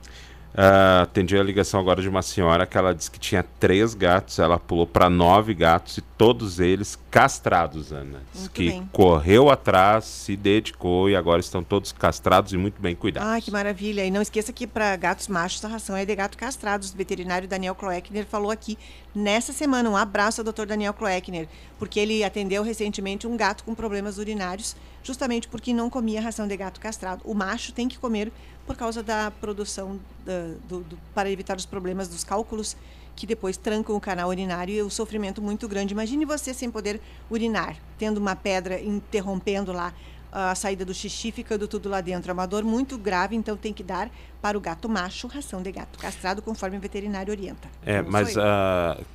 [0.54, 4.38] Uh, atendi a ligação agora de uma senhora que ela disse que tinha três gatos,
[4.38, 8.23] ela pulou para nove gatos e todos eles castrados, Ana.
[8.34, 8.89] Diz que bem.
[8.91, 13.30] correu atrás, se dedicou e agora estão todos castrados e muito bem cuidados.
[13.30, 14.04] Ah, que maravilha.
[14.04, 16.91] E não esqueça que para gatos machos a ração é de gato castrados.
[16.91, 18.80] O veterinário Daniel Kloeckner falou aqui
[19.13, 19.88] nessa semana.
[19.91, 20.65] Um abraço ao Dr.
[20.65, 21.47] Daniel Kloeckner,
[21.78, 26.58] porque ele atendeu recentemente um gato com problemas urinários, justamente porque não comia ração de
[26.58, 27.21] gato castrado.
[27.26, 28.32] O macho tem que comer
[28.65, 32.76] por causa da produção da, do, do, para evitar os problemas dos cálculos
[33.15, 35.93] que depois trancam o canal urinário e o sofrimento muito grande.
[35.93, 36.99] Imagine você sem poder
[37.30, 39.93] urinar, tendo uma pedra interrompendo lá
[40.34, 42.32] a saída do xixi, ficando tudo lá dentro.
[42.32, 44.10] É uma dor muito grave, então tem que dar
[44.41, 47.69] para o gato macho ração de gato castrado, conforme o veterinário orienta.
[47.86, 48.41] É, não mas uh,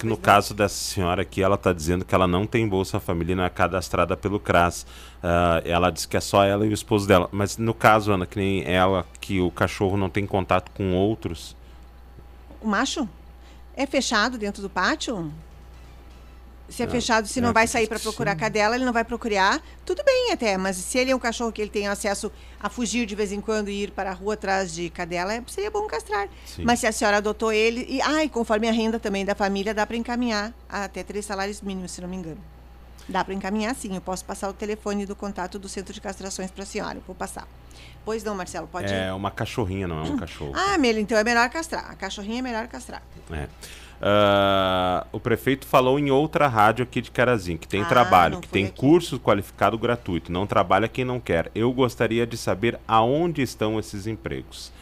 [0.04, 3.42] no caso dessa senhora aqui, ela está dizendo que ela não tem Bolsa Família, não
[3.42, 4.82] é cadastrada pelo CRAS.
[4.82, 7.28] Uh, ela diz que é só ela e o esposo dela.
[7.32, 11.56] Mas no caso, Ana, que nem ela, que o cachorro não tem contato com outros.
[12.60, 13.08] O macho?
[13.78, 15.32] É fechado dentro do pátio?
[16.68, 18.92] se é não, fechado, se não, não vai sair para procurar a cadela, ele não
[18.92, 22.30] vai procurar, tudo bem até, mas se ele é um cachorro que ele tem acesso
[22.60, 25.70] a fugir de vez em quando e ir para a rua atrás de cadela, seria
[25.70, 26.28] bom castrar.
[26.44, 26.64] Sim.
[26.64, 29.86] Mas se a senhora adotou ele, e ai, conforme a renda também da família, dá
[29.86, 32.40] para encaminhar até três salários mínimos, se não me engano.
[33.08, 36.50] Dá para encaminhar sim, eu posso passar o telefone do contato do centro de castrações
[36.50, 37.48] para a senhora, vou passar.
[38.08, 39.12] Pois não, Marcelo, pode É ir?
[39.12, 40.52] uma cachorrinha, não é um cachorro.
[40.54, 41.90] Ah, Melo, então é melhor castrar.
[41.90, 43.02] A cachorrinha é melhor castrar.
[43.30, 43.42] É.
[44.00, 48.48] Uh, o prefeito falou em outra rádio aqui de Carazinho, que tem ah, trabalho, que
[48.48, 48.80] tem aqui.
[48.80, 51.50] curso qualificado gratuito, não trabalha quem não quer.
[51.54, 54.72] Eu gostaria de saber aonde estão esses empregos.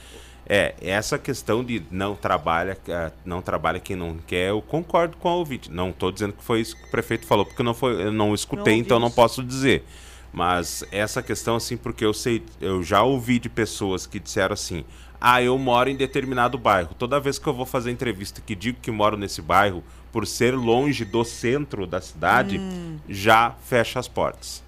[0.48, 5.28] É, essa questão de não trabalha, uh, não trabalha quem não quer, eu concordo com
[5.28, 5.68] a ouvinte.
[5.68, 8.12] Não estou dizendo que foi isso que o prefeito falou, porque eu não, foi, eu
[8.12, 9.84] não escutei, não então não posso dizer.
[10.36, 14.84] Mas essa questão, assim, porque eu sei, eu já ouvi de pessoas que disseram assim:
[15.18, 16.90] ah, eu moro em determinado bairro.
[16.98, 20.54] Toda vez que eu vou fazer entrevista que digo que moro nesse bairro, por ser
[20.54, 22.98] longe do centro da cidade, hum.
[23.08, 24.62] já fecha as portas.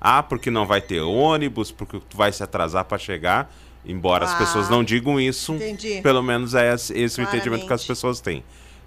[0.00, 3.54] Ah, porque não vai ter ônibus, porque tu vai se atrasar para chegar.
[3.84, 6.00] Embora ah, as pessoas não digam isso, entendi.
[6.00, 8.42] pelo menos é esse, esse o entendimento que as pessoas têm.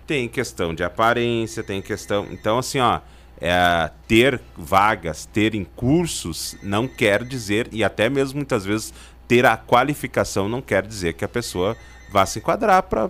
[0.08, 2.28] Tem questão de aparência, tem questão.
[2.32, 3.02] Então, assim, ó,
[3.40, 8.94] é, ter vagas, ter em cursos, não quer dizer, e até mesmo muitas vezes
[9.28, 11.76] ter a qualificação não quer dizer que a pessoa
[12.12, 13.10] vá se enquadrar para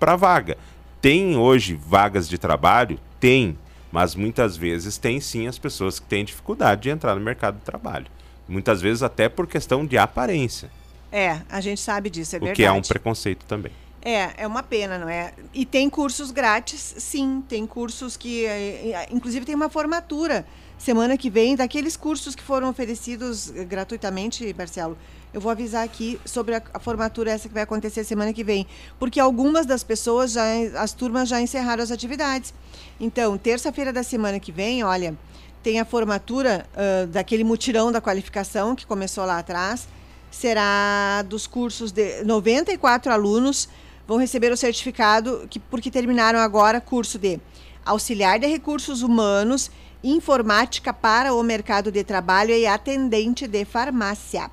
[0.00, 0.56] a vaga.
[1.00, 2.98] Tem hoje vagas de trabalho?
[3.20, 3.58] Tem,
[3.90, 7.64] mas muitas vezes tem sim as pessoas que têm dificuldade de entrar no mercado de
[7.64, 8.06] trabalho.
[8.48, 10.70] Muitas vezes até por questão de aparência.
[11.10, 12.52] É, a gente sabe disso, é o verdade.
[12.52, 13.72] O que é um preconceito também.
[14.08, 15.32] É, é uma pena, não é?
[15.52, 17.42] E tem cursos grátis, sim.
[17.48, 20.46] Tem cursos que, eh, eh, inclusive, tem uma formatura
[20.78, 24.96] semana que vem daqueles cursos que foram oferecidos gratuitamente, Marcelo.
[25.34, 28.64] Eu vou avisar aqui sobre a, a, formatura essa que vai acontecer semana que vem,
[28.96, 30.44] porque algumas das pessoas já,
[30.78, 32.54] as turmas já encerraram as atividades.
[33.00, 35.18] Então, terça-feira da semana que vem, olha,
[35.64, 39.88] tem a formatura uh, daquele mutirão da qualificação que começou lá atrás.
[40.30, 43.68] Será dos cursos de 94 alunos
[44.06, 47.40] vão receber o certificado que, porque terminaram agora curso de
[47.84, 49.70] auxiliar de recursos humanos,
[50.02, 54.50] informática para o mercado de trabalho e atendente de farmácia.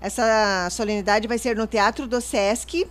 [0.00, 2.86] Essa solenidade vai ser no Teatro do Sesc,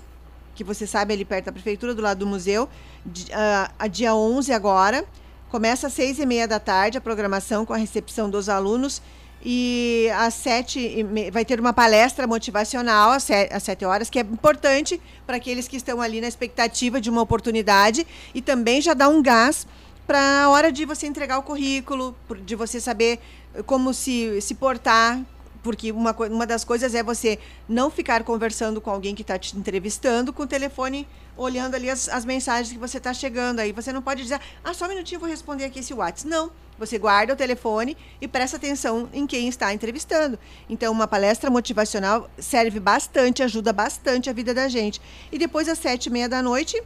[0.53, 4.51] que você sabe ali perto da prefeitura, do lado do museu, uh, a dia 11
[4.53, 5.05] agora.
[5.49, 9.01] Começa às seis e meia da tarde a programação com a recepção dos alunos
[9.47, 15.37] e às sete vai ter uma palestra motivacional às sete horas, que é importante para
[15.37, 18.07] aqueles que estão ali na expectativa de uma oportunidade.
[18.33, 19.67] E também já dá um gás
[20.07, 23.19] para a hora de você entregar o currículo, de você saber
[23.67, 25.21] como se, se portar,
[25.61, 27.37] porque uma, uma das coisas é você
[27.69, 32.07] não ficar conversando com alguém que está te entrevistando com o telefone olhando ali as,
[32.09, 33.59] as mensagens que você está chegando.
[33.59, 36.29] Aí você não pode dizer, ah, só um minutinho, vou responder aqui esse WhatsApp.
[36.29, 36.51] Não.
[36.77, 40.37] Você guarda o telefone e presta atenção em quem está entrevistando.
[40.69, 45.01] Então, uma palestra motivacional serve bastante, ajuda bastante a vida da gente.
[45.31, 46.81] E depois, às sete e meia da noite,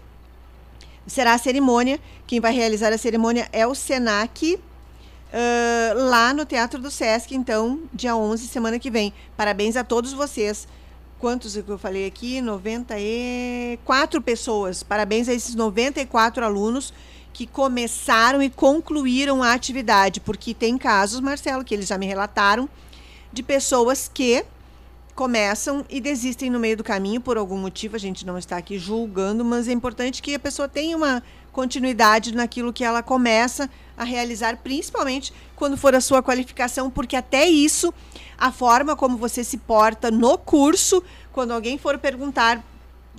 [1.07, 1.99] será a cerimônia.
[2.27, 4.59] Quem vai realizar a cerimônia é o SENAC uh,
[6.09, 9.13] lá no Teatro do Sesc, então, dia 11, semana que vem.
[9.35, 10.67] Parabéns a todos vocês.
[11.19, 12.39] Quantos eu falei aqui?
[12.39, 14.83] 94 pessoas.
[14.83, 16.93] Parabéns a esses 94 alunos
[17.33, 22.69] que começaram e concluíram a atividade, porque tem casos, Marcelo, que eles já me relataram,
[23.33, 24.45] de pessoas que
[25.13, 27.97] começam e desistem no meio do caminho por algum motivo.
[27.97, 32.33] A gente não está aqui julgando, mas é importante que a pessoa tenha uma continuidade
[32.33, 37.93] naquilo que ela começa a realizar, principalmente quando for a sua qualificação, porque até isso,
[38.37, 42.63] a forma como você se porta no curso, quando alguém for perguntar,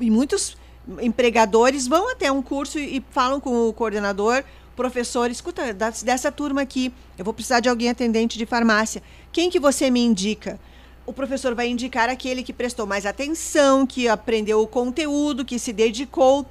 [0.01, 0.57] e muitos
[1.03, 4.43] empregadores vão até um curso e falam com o coordenador,
[4.75, 9.03] professor, escuta, dessa turma aqui, eu vou precisar de alguém atendente de farmácia.
[9.31, 10.59] Quem que você me indica?
[11.05, 15.75] O professor vai indicar aquele que prestou mais atenção, que aprendeu o conteúdo, que se
[15.75, 16.47] dedicou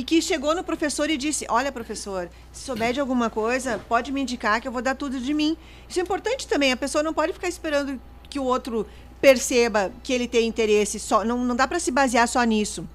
[0.00, 4.10] e que chegou no professor e disse: Olha, professor, se souber de alguma coisa, pode
[4.10, 5.54] me indicar que eu vou dar tudo de mim.
[5.86, 6.72] Isso é importante também.
[6.72, 8.86] A pessoa não pode ficar esperando que o outro
[9.20, 11.22] perceba que ele tem interesse só.
[11.22, 12.88] Não, não dá para se basear só nisso.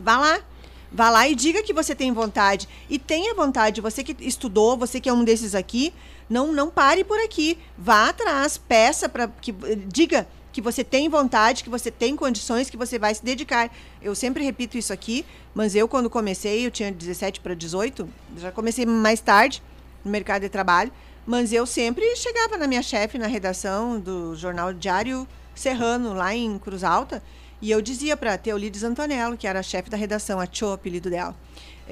[0.00, 0.40] Vá lá.
[0.90, 2.66] Vá lá e diga que você tem vontade.
[2.88, 3.82] E tenha vontade.
[3.82, 5.92] Você que estudou, você que é um desses aqui,
[6.30, 7.58] não, não pare por aqui.
[7.76, 9.52] Vá atrás, peça para que.
[9.86, 13.70] Diga que você tem vontade, que você tem condições, que você vai se dedicar.
[14.00, 18.52] Eu sempre repito isso aqui, mas eu, quando comecei, eu tinha 17 para 18, já
[18.52, 19.62] comecei mais tarde
[20.04, 20.92] no mercado de trabalho,
[21.26, 26.58] mas eu sempre chegava na minha chefe na redação do jornal Diário Serrano, lá em
[26.58, 27.22] Cruz Alta,
[27.60, 31.08] e eu dizia para Teolides Antonello, que era a chefe da redação, a Tio, apelido
[31.08, 31.34] dela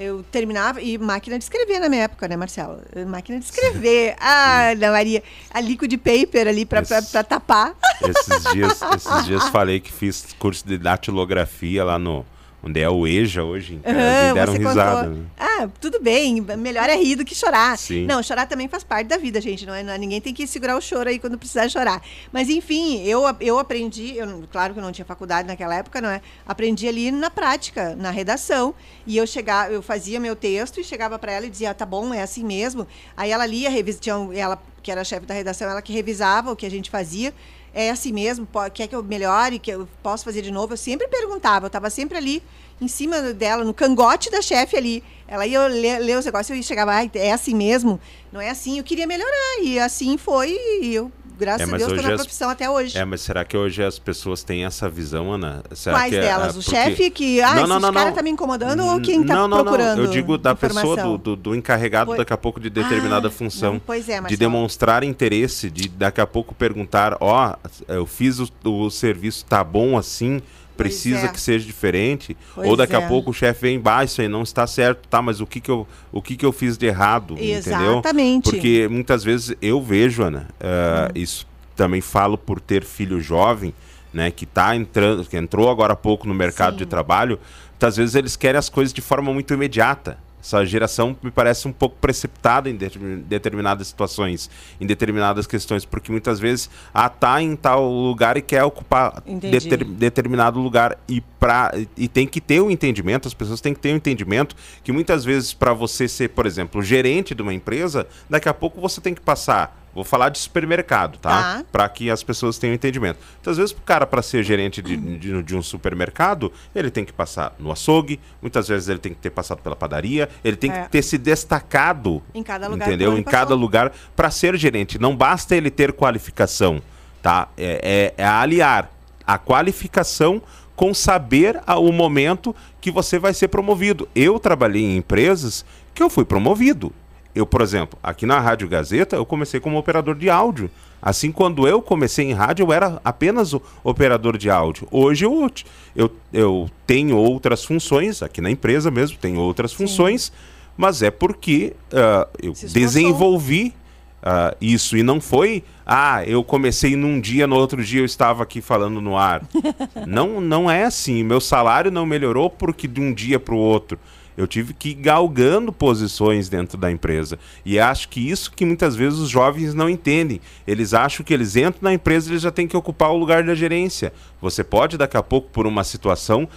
[0.01, 2.81] eu terminava, e máquina de escrever na minha época, né, Marcelo?
[3.07, 4.15] Máquina de escrever.
[4.19, 6.83] ah, Ana Maria, a liquid paper ali para
[7.23, 7.75] tapar.
[8.01, 12.25] Esses dias, esses dias falei que fiz curso de datilografia lá no,
[12.63, 15.09] onde é o EJA hoje, uhum, me deram risada.
[15.09, 15.25] Né?
[15.37, 17.77] Ah, tudo bem, melhor é rir do que chorar.
[17.77, 18.05] Sim.
[18.05, 20.45] Não, chorar também faz parte da vida, gente, não é, não é, ninguém tem que
[20.45, 22.01] segurar o choro aí quando precisar chorar.
[22.31, 26.09] Mas enfim, eu, eu aprendi, eu, claro que eu não tinha faculdade naquela época, não
[26.09, 26.21] é?
[26.45, 28.75] Aprendi ali na prática, na redação,
[29.07, 31.85] e eu chegava, eu fazia meu texto e chegava para ela e dizia, ah, tá
[31.85, 32.85] bom, é assim mesmo.
[33.17, 36.65] Aí ela lia, revistia, ela que era chefe da redação, ela que revisava o que
[36.65, 37.33] a gente fazia
[37.73, 38.47] é assim mesmo?
[38.73, 39.59] Quer que eu melhore?
[39.59, 40.73] Que eu posso fazer de novo?
[40.73, 42.43] Eu sempre perguntava, eu estava sempre ali
[42.79, 45.03] em cima dela, no cangote da chefe ali.
[45.27, 47.99] Ela ia ler, ler os negócios e chegava, ah, é assim mesmo?
[48.31, 48.77] Não é assim?
[48.77, 49.59] Eu queria melhorar.
[49.61, 52.97] E assim foi, e eu graças é, a Deus, estou na profissão até hoje.
[52.97, 55.63] É, mas será que hoje as pessoas têm essa visão, Ana?
[55.73, 56.55] Será Quais é, delas?
[56.55, 59.47] É, o chefe que, ah, não, não, não, cara está me incomodando ou quem está
[59.49, 62.19] procurando Não, eu digo da pessoa, do, do, do encarregado pois...
[62.19, 63.73] daqui a pouco de determinada ah, função.
[63.73, 68.39] Não, pois é, De demonstrar interesse, de daqui a pouco perguntar, ó, oh, eu fiz
[68.39, 70.41] o, o serviço, tá bom assim?
[70.77, 71.27] Precisa é.
[71.27, 72.35] que seja diferente.
[72.55, 72.97] Pois ou daqui é.
[72.97, 75.21] a pouco o chefe vem embaixo e não está certo, tá?
[75.21, 78.49] Mas o que que eu, o que que eu fiz de errado, Exatamente.
[78.49, 78.61] entendeu?
[78.61, 83.73] Porque muitas vezes eu vejo, Ana, uh, isso também falo por ter filho jovem,
[84.13, 86.79] né, que tá entrando, que entrou agora há pouco no mercado Sim.
[86.79, 87.39] de trabalho,
[87.71, 90.17] muitas vezes eles querem as coisas de forma muito imediata.
[90.41, 92.89] Essa geração me parece um pouco precipitada em de
[93.27, 94.49] determinadas situações,
[94.79, 99.83] em determinadas questões, porque muitas vezes ah, tá em tal lugar e quer ocupar deter
[99.85, 103.79] determinado lugar e pra, e tem que ter o um entendimento, as pessoas têm que
[103.79, 107.53] ter o um entendimento que muitas vezes para você ser, por exemplo, gerente de uma
[107.53, 111.29] empresa, daqui a pouco você tem que passar Vou falar de supermercado, tá?
[111.29, 111.65] tá.
[111.71, 113.19] Para que as pessoas tenham entendimento.
[113.35, 117.11] Muitas vezes, o cara, para ser gerente de, de, de, um supermercado, ele tem que
[117.11, 120.83] passar no açougue, muitas vezes ele tem que ter passado pela padaria, ele tem é.
[120.83, 122.23] que ter se destacado.
[122.33, 122.87] Em cada lugar.
[122.87, 123.17] Entendeu?
[123.17, 124.97] Em cada lugar para ser gerente.
[124.97, 126.81] Não basta ele ter qualificação,
[127.21, 127.49] tá?
[127.57, 128.89] É, é, é aliar
[129.27, 130.41] a qualificação
[130.75, 134.09] com saber o momento que você vai ser promovido.
[134.15, 136.91] Eu trabalhei em empresas que eu fui promovido.
[137.33, 140.69] Eu, por exemplo, aqui na Rádio Gazeta, eu comecei como operador de áudio.
[141.01, 144.87] Assim, quando eu comecei em rádio, eu era apenas o operador de áudio.
[144.91, 145.49] Hoje eu,
[145.95, 149.77] eu, eu tenho outras funções, aqui na empresa mesmo, tenho outras Sim.
[149.77, 150.31] funções,
[150.77, 153.73] mas é porque uh, eu desenvolvi
[154.21, 154.95] uh, isso.
[154.95, 159.01] E não foi, ah, eu comecei num dia, no outro dia eu estava aqui falando
[159.01, 159.41] no ar.
[160.05, 161.23] não, não é assim.
[161.23, 163.99] Meu salário não melhorou porque de um dia para o outro.
[164.37, 167.37] Eu tive que ir galgando posições dentro da empresa.
[167.65, 170.41] E acho que isso que muitas vezes os jovens não entendem.
[170.65, 173.43] Eles acham que eles entram na empresa e eles já têm que ocupar o lugar
[173.43, 174.13] da gerência.
[174.41, 176.47] Você pode, daqui a pouco, por uma situação,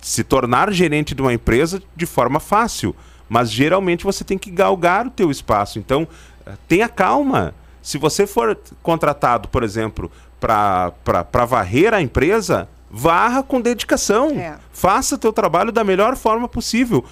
[0.00, 2.94] se tornar gerente de uma empresa de forma fácil.
[3.28, 5.78] Mas geralmente você tem que galgar o teu espaço.
[5.78, 6.06] Então,
[6.44, 7.54] eh, tenha calma.
[7.82, 14.30] Se você for contratado, por exemplo, para varrer a empresa, varra com dedicação.
[14.30, 14.56] É.
[14.72, 17.04] Faça teu trabalho da melhor forma possível.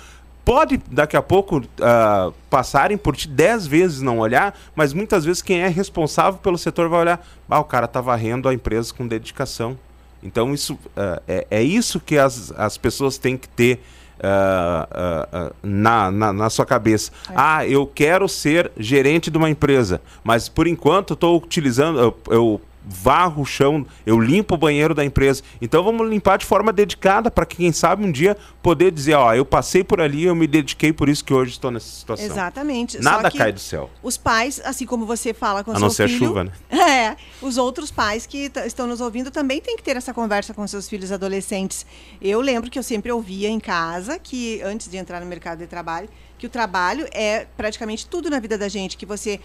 [0.45, 5.41] Pode, daqui a pouco, uh, passarem por ti dez vezes não olhar, mas muitas vezes
[5.41, 9.07] quem é responsável pelo setor vai olhar, ah, o cara está varrendo a empresa com
[9.07, 9.79] dedicação.
[10.23, 13.81] Então, isso, uh, é, é, isso que as, as pessoas têm que ter
[14.19, 17.11] uh, na, na, na, sua cabeça.
[17.31, 17.33] É.
[17.37, 22.61] Ah, eu quero ser gerente de uma empresa, mas por enquanto estou utilizando, eu, eu
[22.87, 25.43] varro o chão, eu limpo o banheiro da empresa.
[25.61, 29.35] Então vamos limpar de forma dedicada para que quem sabe um dia poder dizer, ó,
[29.35, 32.27] eu passei por ali, eu me dediquei por isso que hoje estou nessa situação.
[32.27, 33.01] Exatamente.
[33.01, 33.91] Nada cai do céu.
[34.03, 36.53] Os pais, assim como você fala com a seu filho, a não ser chuva, né?
[36.95, 40.67] É, os outros pais que estão nos ouvindo também têm que ter essa conversa com
[40.67, 41.85] seus filhos adolescentes.
[42.21, 45.67] Eu lembro que eu sempre ouvia em casa que antes de entrar no mercado de
[45.67, 46.09] trabalho
[46.45, 49.41] que o trabalho é praticamente tudo na vida da gente, que você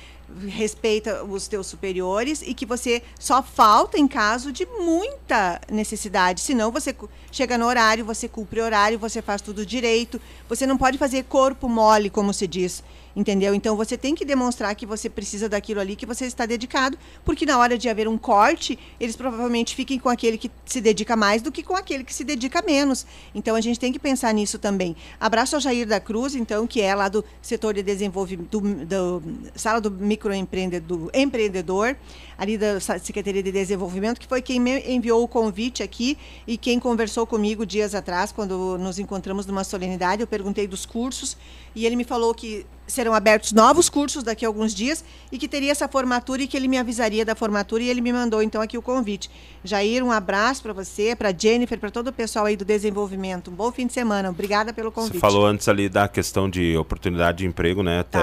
[0.49, 6.41] respeita os teus superiores e que você só falta em caso de muita necessidade.
[6.41, 6.93] Senão você
[7.31, 10.19] chega no horário, você cumpre horário, você faz tudo direito.
[10.49, 12.83] Você não pode fazer corpo mole, como se diz.
[13.15, 13.53] Entendeu?
[13.53, 17.45] Então você tem que demonstrar que você precisa daquilo ali, que você está dedicado, porque
[17.45, 21.41] na hora de haver um corte, eles provavelmente fiquem com aquele que se dedica mais
[21.41, 23.05] do que com aquele que se dedica menos.
[23.33, 24.95] Então a gente tem que pensar nisso também.
[25.19, 29.23] Abraço ao Jair da Cruz, então, que é lá do setor de desenvolvimento, do, do
[29.55, 31.95] sala do microempreendedor, empreendedor,
[32.37, 36.79] ali da Secretaria de Desenvolvimento, que foi quem me enviou o convite aqui e quem
[36.79, 40.21] conversou comigo dias atrás, quando nos encontramos numa solenidade.
[40.21, 41.35] Eu perguntei dos cursos
[41.79, 45.47] e ele me falou que serão abertos novos cursos daqui a alguns dias e que
[45.47, 48.61] teria essa formatura e que ele me avisaria da formatura e ele me mandou então
[48.61, 49.29] aqui o convite.
[49.63, 53.51] Jair, um abraço para você, para Jennifer, para todo o pessoal aí do desenvolvimento.
[53.51, 54.29] Um bom fim de semana.
[54.29, 55.13] Obrigada pelo convite.
[55.13, 58.03] Você falou antes ali da questão de oportunidade de emprego, né?
[58.03, 58.19] Tá.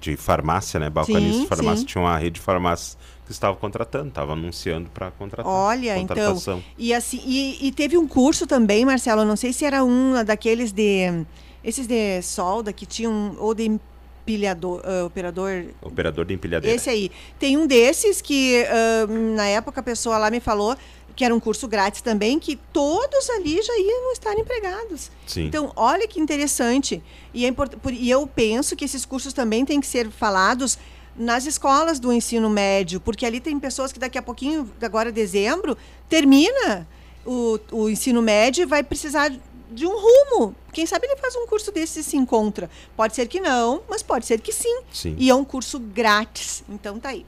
[0.00, 0.88] De farmácia, né?
[0.88, 1.80] Balcanista de farmácia.
[1.80, 1.86] Sim.
[1.86, 5.52] Tinha uma rede de farmácias que estava contratando, estava anunciando para contratar.
[5.52, 6.62] Olha, então.
[6.78, 10.72] E, assim, e, e teve um curso também, Marcelo, não sei se era um daqueles
[10.72, 11.24] de
[11.62, 15.64] esses de solda que tinham, ou de empilhador, uh, operador...
[15.82, 16.74] Operador de empilhadeira.
[16.74, 17.10] Esse aí.
[17.38, 20.76] Tem um desses que, uh, na época, a pessoa lá me falou
[21.14, 25.10] que era um curso grátis também, que todos ali já iam estar empregados.
[25.26, 25.44] Sim.
[25.44, 27.02] Então, olha que interessante.
[27.34, 27.54] E, é
[27.92, 30.78] e eu penso que esses cursos também têm que ser falados
[31.14, 35.76] nas escolas do ensino médio, porque ali tem pessoas que daqui a pouquinho, agora dezembro,
[36.08, 36.88] termina
[37.26, 39.30] o, o ensino médio e vai precisar
[39.70, 40.54] de um rumo.
[40.72, 42.68] Quem sabe ele faz um curso desse e se encontra.
[42.96, 44.82] Pode ser que não, mas pode ser que sim.
[44.92, 45.14] sim.
[45.18, 46.62] E é um curso grátis.
[46.68, 47.24] Então tá aí.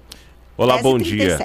[0.57, 1.38] Olá, bom dia.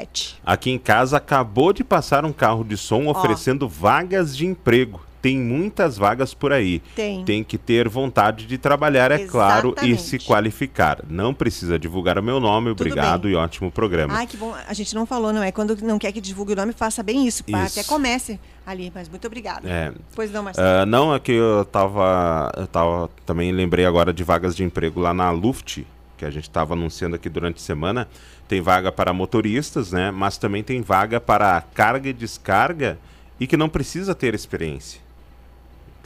[0.46, 3.68] Aqui em casa acabou de passar um carro de som oferecendo Ó.
[3.68, 6.80] vagas de emprego tem muitas vagas por aí.
[6.96, 7.24] Tem.
[7.26, 9.32] Tem que ter vontade de trabalhar, é Exatamente.
[9.32, 11.00] claro, e se qualificar.
[11.10, 13.32] Não precisa divulgar o meu nome, Tudo obrigado bem.
[13.32, 14.14] e ótimo programa.
[14.14, 14.54] Ai, que bom.
[14.68, 15.52] A gente não falou, não é?
[15.52, 17.44] Quando não quer que divulgue o nome, faça bem isso.
[17.48, 17.80] isso.
[17.80, 19.68] Até comece ali, mas muito obrigado.
[19.68, 19.92] É.
[20.16, 20.84] Pois não, Marcelo.
[20.84, 23.10] Uh, não, é que eu tava, eu tava.
[23.26, 25.84] Também lembrei agora de vagas de emprego lá na Luft,
[26.18, 28.08] que a gente estava anunciando aqui durante a semana.
[28.48, 30.10] Tem vaga para motoristas, né?
[30.12, 32.98] Mas também tem vaga para carga e descarga
[33.40, 35.07] e que não precisa ter experiência.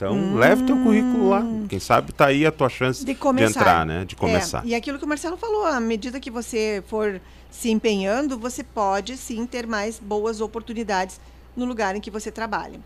[0.02, 0.34] Então, hum.
[0.34, 1.44] leve teu currículo lá.
[1.68, 4.04] Quem sabe tá aí a tua chance de, de entrar, né?
[4.04, 4.64] De começar.
[4.64, 8.64] É, e aquilo que o Marcelo falou, à medida que você for se empenhando, você
[8.64, 11.20] pode sim ter mais boas oportunidades
[11.56, 12.80] no lugar em que você trabalha.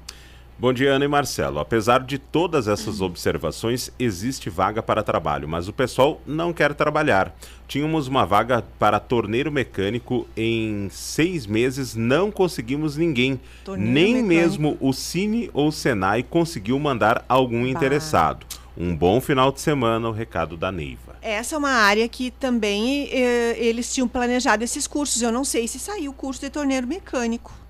[0.59, 1.59] Bom dia, Ana e Marcelo.
[1.59, 7.37] Apesar de todas essas observações, existe vaga para trabalho, mas o pessoal não quer trabalhar.
[7.69, 13.39] Tínhamos uma vaga para torneiro mecânico em seis meses, não conseguimos ninguém.
[13.67, 14.29] Torneiro Nem mecânico.
[14.29, 17.69] mesmo o Cine ou o Senai conseguiu mandar algum bah.
[17.69, 18.47] interessado.
[18.79, 21.17] Um bom final de semana, o recado da Neiva.
[21.21, 25.21] Essa é uma área que também eh, eles tinham planejado esses cursos.
[25.21, 27.66] Eu não sei se saiu o curso de torneiro mecânico.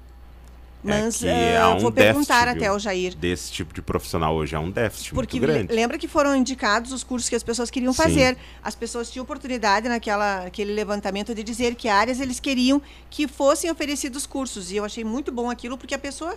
[0.86, 3.14] Mas é uh, um vou perguntar até ao Jair.
[3.14, 5.72] Desse tipo de profissional hoje é um déficit Porque muito grande.
[5.72, 8.02] lembra que foram indicados os cursos que as pessoas queriam Sim.
[8.02, 8.36] fazer.
[8.62, 12.80] As pessoas tinham oportunidade naquela aquele levantamento de dizer que áreas eles queriam
[13.10, 14.70] que fossem oferecidos cursos.
[14.70, 16.36] E eu achei muito bom aquilo porque a pessoa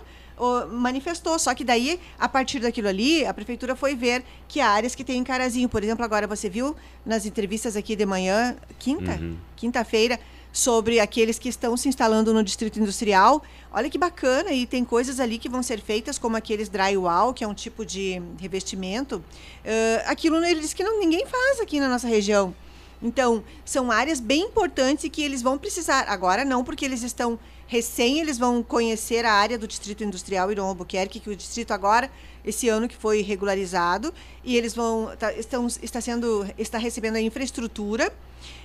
[0.70, 1.38] manifestou.
[1.38, 5.22] Só que daí, a partir daquilo ali, a prefeitura foi ver que áreas que tem
[5.22, 5.68] carazinho.
[5.68, 6.74] Por exemplo, agora você viu
[7.04, 9.36] nas entrevistas aqui de manhã, quinta, uhum.
[9.56, 10.18] quinta-feira,
[10.52, 13.42] sobre aqueles que estão se instalando no distrito industrial.
[13.72, 17.44] Olha que bacana, e tem coisas ali que vão ser feitas, como aqueles drywall, que
[17.44, 19.16] é um tipo de revestimento.
[19.16, 22.54] Uh, aquilo ele diz que não, ninguém faz aqui na nossa região.
[23.02, 26.04] Então, são áreas bem importantes e que eles vão precisar.
[26.08, 30.66] Agora não, porque eles estão recém, eles vão conhecer a área do Distrito Industrial Irão
[30.66, 32.10] Albuquerque, que o distrito agora,
[32.44, 34.12] esse ano que foi regularizado,
[34.44, 38.12] e eles vão, tá, estão, está sendo, está recebendo a infraestrutura,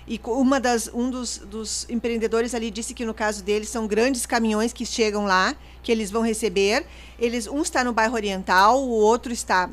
[0.07, 4.25] e uma das, um dos, dos empreendedores ali disse que no caso deles são grandes
[4.25, 6.85] caminhões que chegam lá, que eles vão receber.
[7.17, 9.69] Eles, um está no bairro Oriental, o outro está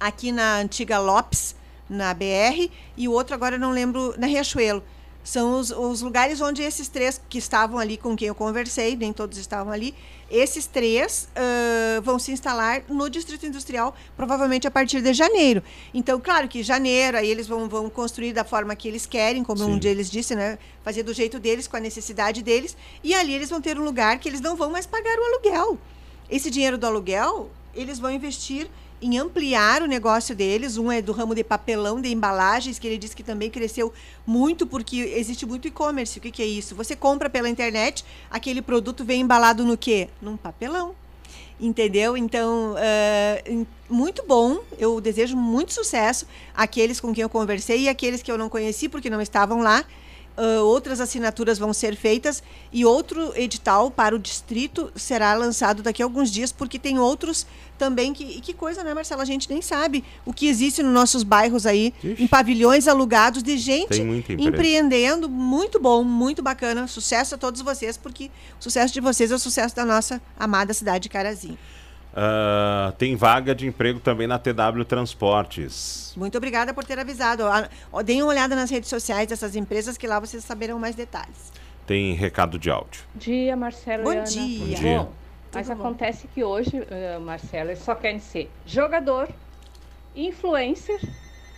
[0.00, 1.54] aqui na antiga Lopes,
[1.88, 4.82] na BR, e o outro agora eu não lembro, na Riachuelo.
[5.24, 9.12] São os, os lugares onde esses três que estavam ali com quem eu conversei, nem
[9.12, 9.94] todos estavam ali,
[10.32, 15.62] esses três uh, vão se instalar no Distrito Industrial, provavelmente a partir de janeiro.
[15.92, 19.58] Então, claro que janeiro, aí eles vão, vão construir da forma que eles querem, como
[19.58, 19.72] Sim.
[19.72, 20.58] um deles disse, né?
[20.82, 22.74] Fazer do jeito deles, com a necessidade deles.
[23.04, 25.78] E ali eles vão ter um lugar que eles não vão mais pagar o aluguel.
[26.30, 28.70] Esse dinheiro do aluguel, eles vão investir
[29.02, 30.76] em ampliar o negócio deles.
[30.76, 33.92] Um é do ramo de papelão, de embalagens, que ele disse que também cresceu
[34.24, 36.18] muito porque existe muito e-commerce.
[36.18, 36.76] O que, que é isso?
[36.76, 40.08] Você compra pela internet, aquele produto vem embalado no quê?
[40.22, 40.94] Num papelão.
[41.60, 42.16] Entendeu?
[42.16, 44.60] Então, uh, muito bom.
[44.78, 48.88] Eu desejo muito sucesso àqueles com quem eu conversei e aqueles que eu não conheci
[48.88, 49.84] porque não estavam lá
[50.36, 56.02] uh, outras assinaturas vão ser feitas e outro edital para o distrito será lançado daqui
[56.02, 57.46] a alguns dias, porque tem outros
[57.78, 58.24] também que.
[58.24, 59.20] E que coisa, né, Marcelo?
[59.20, 62.22] A gente nem sabe o que existe nos nossos bairros aí, Ixi.
[62.22, 64.00] em pavilhões alugados de gente
[64.38, 65.28] empreendendo.
[65.28, 66.86] Muito bom, muito bacana.
[66.86, 68.30] Sucesso a todos vocês, porque
[68.60, 71.58] o sucesso de vocês é o sucesso da nossa amada cidade de Carazinho.
[72.12, 76.12] Uh, tem vaga de emprego também na TW Transportes.
[76.14, 77.44] Muito obrigada por ter avisado.
[78.04, 81.50] Deem uma olhada nas redes sociais dessas empresas que lá vocês saberão mais detalhes.
[81.86, 83.02] Tem recado de áudio.
[83.14, 84.04] Bom dia, Marcelo.
[84.04, 84.58] Bom dia.
[84.58, 84.98] Bom dia.
[84.98, 85.12] Bom,
[85.54, 85.72] mas bom.
[85.72, 89.28] acontece que hoje, uh, Marcelo, eles só querem ser jogador,
[90.14, 91.00] influencer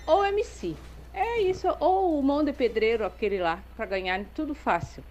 [0.07, 0.77] ou MC.
[1.13, 5.03] É isso, ou o mão de pedreiro, aquele lá, para ganhar tudo fácil.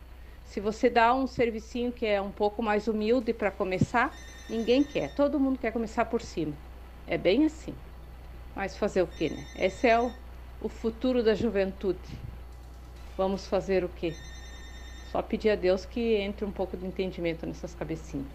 [0.45, 4.13] Se você dá um servicinho que é um pouco mais humilde para começar,
[4.49, 6.53] Ninguém quer, todo mundo quer começar por cima.
[7.07, 7.73] É bem assim.
[8.55, 9.43] Mas fazer o que, né?
[9.57, 10.11] Esse é o,
[10.61, 11.99] o futuro da juventude.
[13.17, 14.13] Vamos fazer o quê?
[15.11, 18.25] Só pedir a Deus que entre um pouco de entendimento nessas cabecinhas.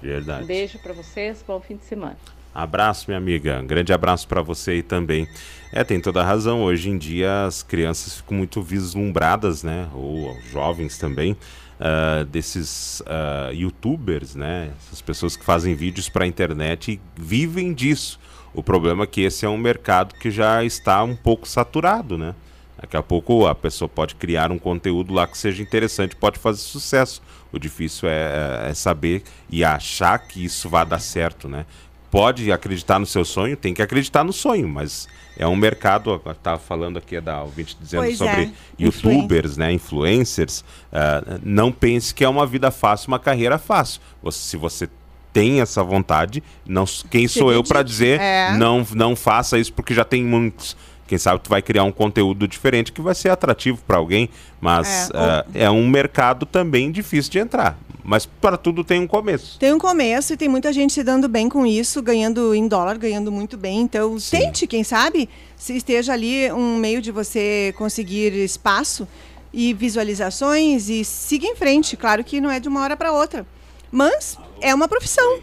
[0.00, 0.44] Verdade.
[0.44, 2.16] Um beijo para vocês, bom fim de semana.
[2.54, 3.60] Abraço, minha amiga.
[3.60, 5.28] Um grande abraço para você aí também.
[5.72, 6.62] É, tem toda a razão.
[6.62, 9.88] Hoje em dia as crianças ficam muito vislumbradas, né?
[9.92, 11.36] Ou jovens também
[11.84, 14.72] uh, desses uh, youtubers, né?
[14.86, 18.18] Essas pessoas que fazem vídeos para a internet e vivem disso.
[18.54, 22.34] O problema é que esse é um mercado que já está um pouco saturado, né?
[22.80, 26.60] Daqui a pouco a pessoa pode criar um conteúdo lá que seja interessante, pode fazer
[26.60, 27.22] sucesso.
[27.52, 31.66] O difícil é, é, é saber e achar que isso vai dar certo, né?
[32.14, 36.60] Pode acreditar no seu sonho, tem que acreditar no sonho, mas é um mercado, estava
[36.60, 38.52] falando aqui da ouvinte dizendo pois sobre é.
[38.78, 40.60] youtubers, né, influencers,
[40.92, 44.00] uh, não pense que é uma vida fácil, uma carreira fácil.
[44.22, 44.88] Você, se você
[45.32, 48.56] tem essa vontade, não, quem sou eu para dizer é.
[48.56, 50.76] não, não faça isso porque já tem muitos.
[51.08, 55.10] Quem sabe tu vai criar um conteúdo diferente que vai ser atrativo para alguém, mas
[55.10, 57.76] é, uh, é um mercado também difícil de entrar.
[58.04, 59.58] Mas para tudo tem um começo.
[59.58, 62.98] Tem um começo e tem muita gente se dando bem com isso, ganhando em dólar,
[62.98, 63.80] ganhando muito bem.
[63.80, 64.36] Então, Sim.
[64.38, 65.26] tente, quem sabe,
[65.56, 69.08] se esteja ali um meio de você conseguir espaço
[69.50, 71.96] e visualizações e siga em frente.
[71.96, 73.46] Claro que não é de uma hora para outra,
[73.90, 75.40] mas é uma profissão.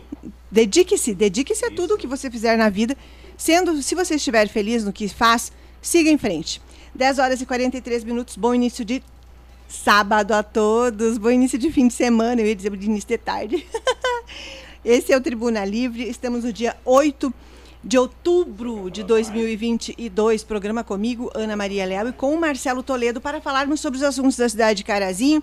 [0.51, 2.95] Dedique-se, dedique-se a tudo o que você fizer na vida.
[3.35, 5.51] Sendo, se você estiver feliz no que faz,
[5.81, 6.61] siga em frente.
[6.93, 9.01] 10 horas e 43 minutos, bom início de
[9.71, 13.17] Sábado a todos, bom início de fim de semana, eu ia dizer de início de
[13.17, 13.65] tarde.
[14.83, 17.33] Esse é o Tribuna Livre, estamos no dia 8
[17.83, 20.43] de outubro de 2022.
[20.43, 24.37] Programa comigo, Ana Maria Léo, e com o Marcelo Toledo para falarmos sobre os assuntos
[24.37, 25.41] da cidade de Carazinho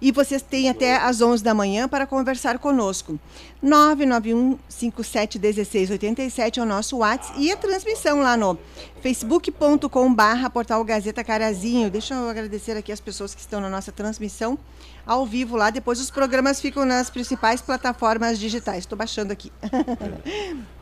[0.00, 3.18] e vocês têm até às 11 da manhã para conversar conosco.
[3.64, 8.56] 991-571687 é o nosso WhatsApp e a transmissão lá no
[9.02, 11.90] facebook.com/barra portal Gazeta Carazinho.
[11.90, 14.56] Deixa eu agradecer aqui as pessoas que estão na nossa transmissão
[15.04, 15.70] ao vivo lá.
[15.70, 18.78] Depois os programas ficam nas principais plataformas digitais.
[18.80, 19.50] Estou baixando aqui.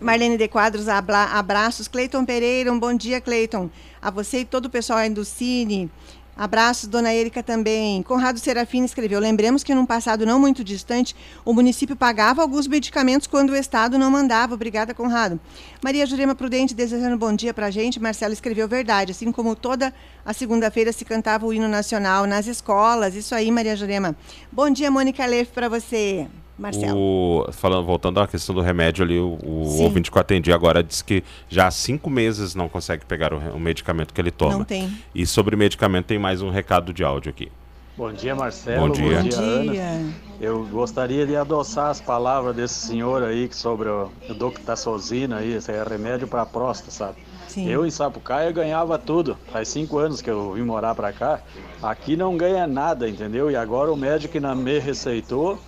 [0.00, 1.88] Marlene de Quadros, abraços.
[1.88, 3.70] Cleiton Pereira, um bom dia, Cleiton.
[4.00, 5.90] A você e todo o pessoal aí do Cine.
[6.36, 8.02] Abraços, dona Erika também.
[8.02, 11.16] Conrado Serafim escreveu: Lembremos que num passado não muito distante,
[11.46, 14.52] o município pagava alguns medicamentos quando o Estado não mandava.
[14.52, 15.40] Obrigada, Conrado.
[15.82, 17.98] Maria Jurema Prudente desejando bom dia pra gente.
[17.98, 19.12] Marcelo escreveu verdade.
[19.12, 19.94] Assim como toda
[20.26, 23.14] a segunda-feira se cantava o hino nacional nas escolas.
[23.14, 24.14] Isso aí, Maria Jurema.
[24.52, 26.28] Bom dia, Mônica Leff, para você.
[26.58, 26.98] Marcelo.
[26.98, 30.82] O, falando, voltando à questão do remédio ali, o, o ouvinte que eu atendi agora
[30.82, 34.58] disse que já há cinco meses não consegue pegar o, o, medicamento que ele toma.
[34.58, 34.90] Não tem.
[35.14, 37.52] E sobre medicamento tem mais um recado de áudio aqui.
[37.96, 38.88] Bom dia, Marcelo.
[38.88, 40.12] Bom dia, Bom dia, Ana.
[40.40, 45.70] Eu gostaria de adoçar as palavras desse senhor aí sobre o, o doxazina aí, esse
[45.70, 47.16] é remédio para próstata, sabe?
[47.48, 47.68] Sim.
[47.70, 49.36] Eu em Sapucaia ganhava tudo.
[49.50, 51.40] Faz cinco anos que eu vim morar para cá.
[51.82, 53.50] Aqui não ganha nada, entendeu?
[53.50, 55.58] E agora o médico que me receitou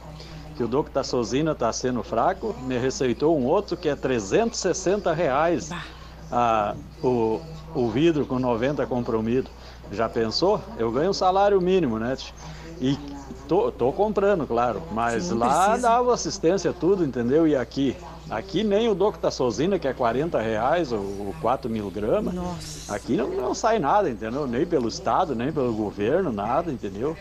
[0.59, 5.71] que o Doxazina está sendo fraco, me receitou um outro que é 360 reais.
[6.33, 7.41] a, o,
[7.73, 9.49] o vidro com 90 comprimido.
[9.93, 10.61] Já pensou?
[10.77, 12.17] Eu ganho um salário mínimo, né?
[12.81, 12.99] E
[13.47, 15.89] tô, tô comprando, claro, mas Sim, lá precisa.
[15.89, 17.47] dava assistência tudo, entendeu?
[17.47, 17.97] E aqui?
[18.29, 22.35] Aqui nem o Doctasozina, que é 40 reais, ou 4 mil gramas.
[22.91, 24.45] Aqui não, não sai nada, entendeu?
[24.47, 27.17] Nem pelo Estado, nem pelo governo, nada, entendeu?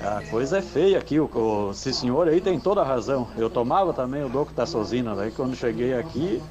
[0.00, 3.28] A coisa é feia aqui, o, o, esse senhor aí tem toda a razão.
[3.36, 6.42] Eu tomava também o Doctasozina, daí quando cheguei aqui,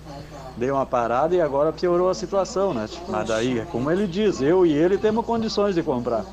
[0.57, 2.87] dei uma parada e agora piorou a situação, né?
[3.07, 6.25] Mas daí, como ele diz, eu e ele temos condições de comprar.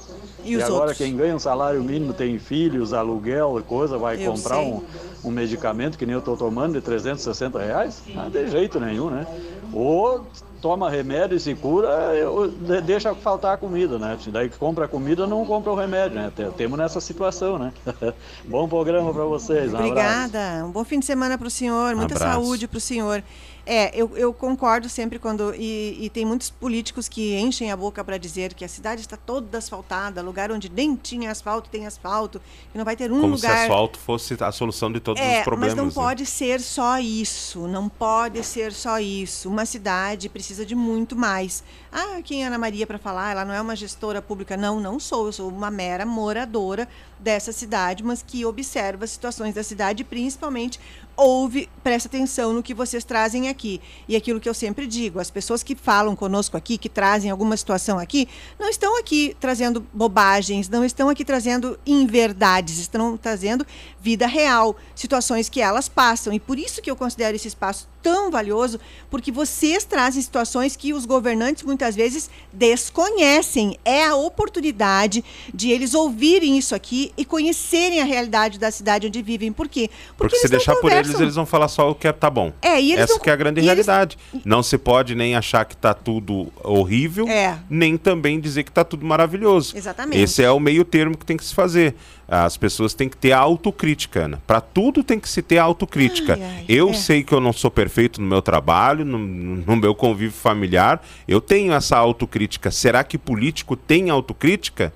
[0.44, 0.98] E, e agora outros?
[0.98, 4.82] quem ganha um salário mínimo, tem filhos, aluguel, coisa, vai eu comprar um,
[5.24, 8.02] um, medicamento que nem eu estou tomando de 360 reais?
[8.14, 9.26] Não de jeito nenhum, né?
[9.72, 10.24] Ou
[10.60, 12.48] toma remédio e se cura, eu,
[12.84, 14.18] deixa faltar a comida, né?
[14.28, 16.32] Daí que compra a comida, não compra o remédio, né?
[16.56, 17.72] Temos nessa situação, né?
[18.44, 19.72] bom programa para vocês.
[19.72, 20.38] Um Obrigada.
[20.38, 20.66] Abraço.
[20.66, 21.94] Um bom fim de semana para o senhor.
[21.94, 23.22] Muita saúde para o senhor.
[23.66, 25.54] É, eu, eu, concordo sempre quando.
[25.54, 29.16] E, e, tem muitos políticos que enchem a boca para dizer que a cidade está
[29.16, 32.40] toda asfaltada, lugar onde nem tinha asfalto tem asfalto,
[32.72, 33.56] que não vai ter um Como lugar.
[33.56, 35.74] se asfalto fosse a solução de todos é, os problemas.
[35.74, 35.92] Mas não né?
[35.92, 37.66] pode ser só isso.
[37.68, 39.48] Não pode ser só isso.
[39.48, 41.62] Uma cidade precisa de muito mais.
[41.92, 43.32] Ah, quem é Ana Maria para falar?
[43.32, 44.56] Ela não é uma gestora pública.
[44.56, 45.26] Não, não sou.
[45.26, 46.88] Eu sou uma mera moradora
[47.18, 50.80] dessa cidade, mas que observa as situações da cidade, principalmente
[51.20, 53.80] ouve, presta atenção no que vocês trazem aqui.
[54.08, 57.56] E aquilo que eu sempre digo, as pessoas que falam conosco aqui, que trazem alguma
[57.56, 58.26] situação aqui,
[58.58, 63.66] não estão aqui trazendo bobagens, não estão aqui trazendo inverdades, estão trazendo
[64.00, 66.32] vida real, situações que elas passam.
[66.32, 68.80] E por isso que eu considero esse espaço tão valioso,
[69.10, 73.78] porque vocês trazem situações que os governantes muitas vezes desconhecem.
[73.84, 79.22] É a oportunidade de eles ouvirem isso aqui e conhecerem a realidade da cidade onde
[79.22, 79.52] vivem.
[79.52, 79.90] Por quê?
[80.16, 82.52] Porque, porque se deixar por eles, eles vão falar só o que é, tá bom.
[82.62, 83.20] É, e Essa não...
[83.20, 84.16] que é a grande realidade.
[84.32, 84.46] Eles...
[84.46, 87.58] Não se pode nem achar que tá tudo horrível, é.
[87.68, 89.76] nem também dizer que tá tudo maravilhoso.
[89.76, 90.22] Exatamente.
[90.22, 91.94] Esse é o meio termo que tem que se fazer.
[92.32, 94.40] As pessoas têm que ter autocrítica.
[94.46, 96.34] Para tudo tem que se ter autocrítica.
[96.34, 96.92] Ai, ai, eu é.
[96.92, 101.04] sei que eu não sou perfeito no meu trabalho, no, no, meu convívio familiar.
[101.26, 102.70] Eu tenho essa autocrítica.
[102.70, 104.92] Será que político tem autocrítica?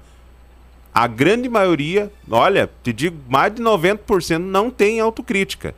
[0.94, 5.74] A grande maioria, olha, te digo, mais de 90% não tem autocrítica.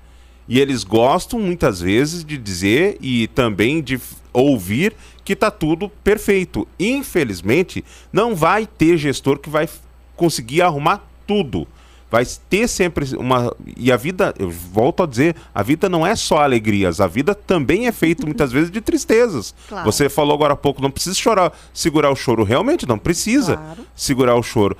[0.46, 3.98] E eles gostam muitas vezes de dizer e também de
[4.30, 4.94] ouvir
[5.24, 6.68] que está tudo perfeito.
[6.78, 7.82] Infelizmente,
[8.12, 9.66] não vai ter gestor que vai
[10.14, 11.66] conseguir arrumar tudo.
[12.08, 13.52] Vai ter sempre uma.
[13.76, 17.34] E a vida, eu volto a dizer, a vida não é só alegrias, a vida
[17.34, 19.52] também é feita muitas vezes de tristezas.
[19.68, 19.84] Claro.
[19.84, 22.44] Você falou agora há pouco, não precisa chorar, segurar o choro.
[22.44, 23.86] Realmente não precisa claro.
[23.94, 24.76] segurar o choro.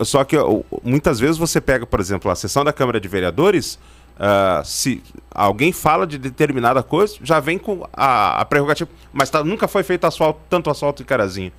[0.00, 0.36] Só que
[0.82, 3.78] muitas vezes você pega, por exemplo, a sessão da Câmara de Vereadores.
[4.14, 8.90] Uh, se alguém fala de determinada coisa, já vem com a, a prerrogativa.
[9.12, 11.52] Mas tá, nunca foi feito asfalto, tanto asfalto em Carazinho.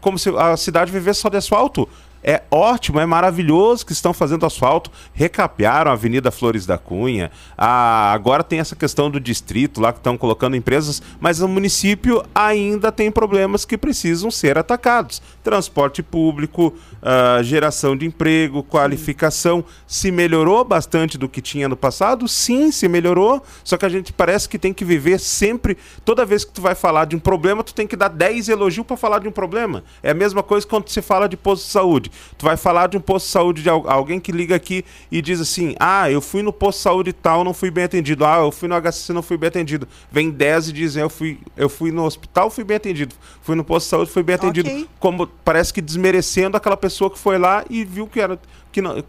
[0.00, 1.88] Como se a cidade vivesse só de asfalto.
[2.26, 4.90] É ótimo, é maravilhoso que estão fazendo asfalto.
[5.12, 7.30] Recapearam a Avenida Flores da Cunha.
[7.56, 12.24] Ah, agora tem essa questão do distrito lá que estão colocando empresas, mas o município
[12.34, 15.20] ainda tem problemas que precisam ser atacados.
[15.42, 16.72] Transporte público,
[17.02, 19.62] uh, geração de emprego, qualificação.
[19.86, 22.26] Se melhorou bastante do que tinha no passado?
[22.26, 23.42] Sim, se melhorou.
[23.62, 25.76] Só que a gente parece que tem que viver sempre.
[26.06, 28.86] Toda vez que tu vai falar de um problema, tu tem que dar 10 elogios
[28.86, 29.84] para falar de um problema.
[30.02, 32.13] É a mesma coisa quando se fala de posto de saúde.
[32.36, 35.40] Tu vai falar de um posto de saúde de alguém que liga aqui e diz
[35.40, 38.24] assim: Ah, eu fui no posto de saúde tal, não fui bem atendido.
[38.24, 39.88] Ah, eu fui no HCC, não fui bem atendido.
[40.10, 43.14] Vem 10 e dizem: eu fui, eu fui no hospital, fui bem atendido.
[43.42, 44.68] Fui no posto de saúde, fui bem atendido.
[44.68, 44.88] Okay.
[44.98, 48.38] Como parece que desmerecendo aquela pessoa que foi lá e viu que era
[48.72, 49.04] que não,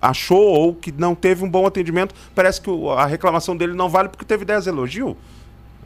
[0.00, 4.08] achou ou que não teve um bom atendimento, parece que a reclamação dele não vale
[4.08, 5.14] porque teve 10 elogios.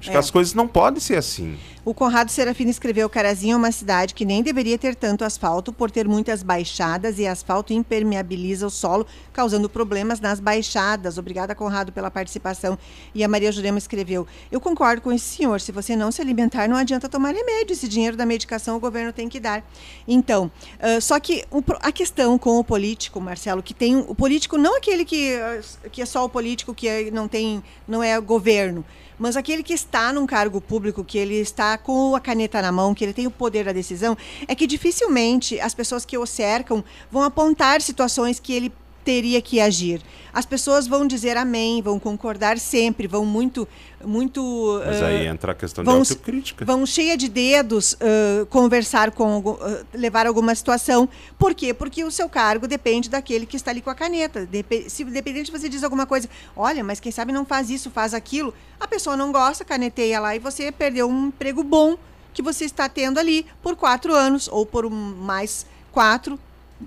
[0.04, 0.12] Acho é.
[0.12, 1.56] que as coisas não podem ser assim.
[1.82, 5.90] O Conrado Serafino escreveu: Carazinho é uma cidade que nem deveria ter tanto asfalto por
[5.90, 11.16] ter muitas baixadas e asfalto impermeabiliza o solo, causando problemas nas baixadas.
[11.16, 12.78] Obrigada, Conrado, pela participação.
[13.14, 15.58] E a Maria Jurema escreveu: Eu concordo com esse senhor.
[15.58, 17.72] Se você não se alimentar, não adianta tomar remédio.
[17.72, 19.64] Esse dinheiro da medicação o governo tem que dar.
[20.06, 20.50] Então,
[20.80, 24.76] uh, só que o, a questão com o político, Marcelo, que tem o político, não
[24.76, 25.38] aquele que,
[25.90, 28.84] que é só o político que é, não tem, não é governo
[29.18, 32.94] mas aquele que está num cargo público, que ele está com a caneta na mão,
[32.94, 36.84] que ele tem o poder da decisão, é que dificilmente as pessoas que o cercam
[37.10, 38.72] vão apontar situações que ele
[39.04, 40.00] teria que agir.
[40.32, 43.68] As pessoas vão dizer amém, vão concordar sempre, vão muito,
[44.04, 44.80] muito.
[44.84, 46.64] Mas uh, aí entra a questão vão, de autocrítica.
[46.64, 49.56] Vão cheia de dedos uh, conversar com, uh,
[49.94, 51.08] levar alguma situação.
[51.38, 51.72] Por quê?
[51.72, 54.44] Porque o seu cargo depende daquele que está ali com a caneta.
[54.44, 58.12] Dep se dependente você diz alguma coisa, olha, mas quem sabe não faz isso, faz
[58.12, 61.96] aquilo, a pessoa não gosta, caneteia lá e você perdeu um emprego bom
[62.32, 66.38] que você está tendo ali por quatro anos ou por mais quatro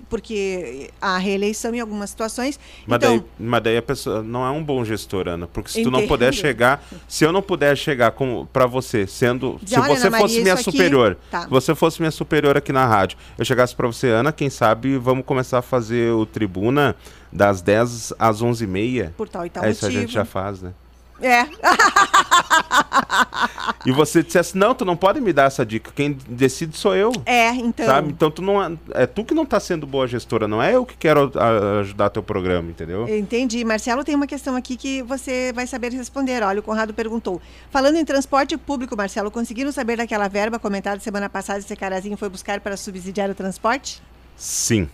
[0.08, 2.58] porque a reeleição em algumas situações.
[2.86, 5.82] Mas, então, daí, mas daí a pessoa não é um bom gestor, Ana, porque se
[5.82, 8.14] tu não puder chegar, se eu não puder chegar
[8.52, 11.42] para você, sendo, se você Ana fosse minha superior, aqui, tá.
[11.42, 14.96] se você fosse minha superior aqui na rádio, eu chegasse para você, Ana, quem sabe
[14.96, 16.96] vamos começar a fazer o tribuna
[17.32, 19.12] das 10 às 11h30.
[19.16, 19.86] Por tal e tal é motivo.
[19.86, 20.72] Isso a gente já faz, né?
[21.20, 21.46] É.
[23.84, 25.90] e você dissesse, não, tu não pode me dar essa dica.
[25.94, 27.12] Quem decide sou eu.
[27.26, 27.86] É, então.
[27.86, 28.10] Sabe?
[28.10, 30.86] Então tu não é, é tu que não está sendo boa gestora, não é eu
[30.86, 33.08] que quero a, ajudar teu programa, entendeu?
[33.08, 33.64] Entendi.
[33.64, 36.42] Marcelo, tem uma questão aqui que você vai saber responder.
[36.42, 37.40] Olha, o Conrado perguntou.
[37.70, 42.28] Falando em transporte público, Marcelo, conseguiram saber daquela verba comentada semana passada esse carazinho foi
[42.28, 44.02] buscar para subsidiar o transporte?
[44.36, 44.88] Sim.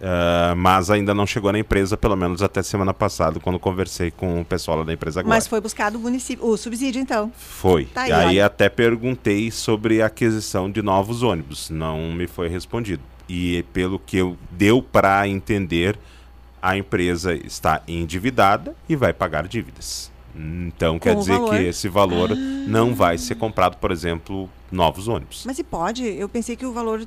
[0.00, 4.40] Uh, mas ainda não chegou na empresa, pelo menos até semana passada, quando conversei com
[4.40, 5.34] o pessoal da empresa agora.
[5.34, 7.32] Mas foi buscado o, município, o subsídio, então?
[7.36, 7.86] Foi.
[7.86, 11.68] Tá aí, e aí até perguntei sobre a aquisição de novos ônibus.
[11.68, 13.02] Não me foi respondido.
[13.28, 15.98] E pelo que eu deu para entender,
[16.62, 20.10] a empresa está endividada e vai pagar dívidas.
[20.34, 21.50] Então com quer dizer valor?
[21.50, 22.34] que esse valor ah.
[22.36, 25.42] não vai ser comprado, por exemplo, novos ônibus.
[25.44, 26.04] Mas e pode?
[26.04, 27.04] Eu pensei que o valor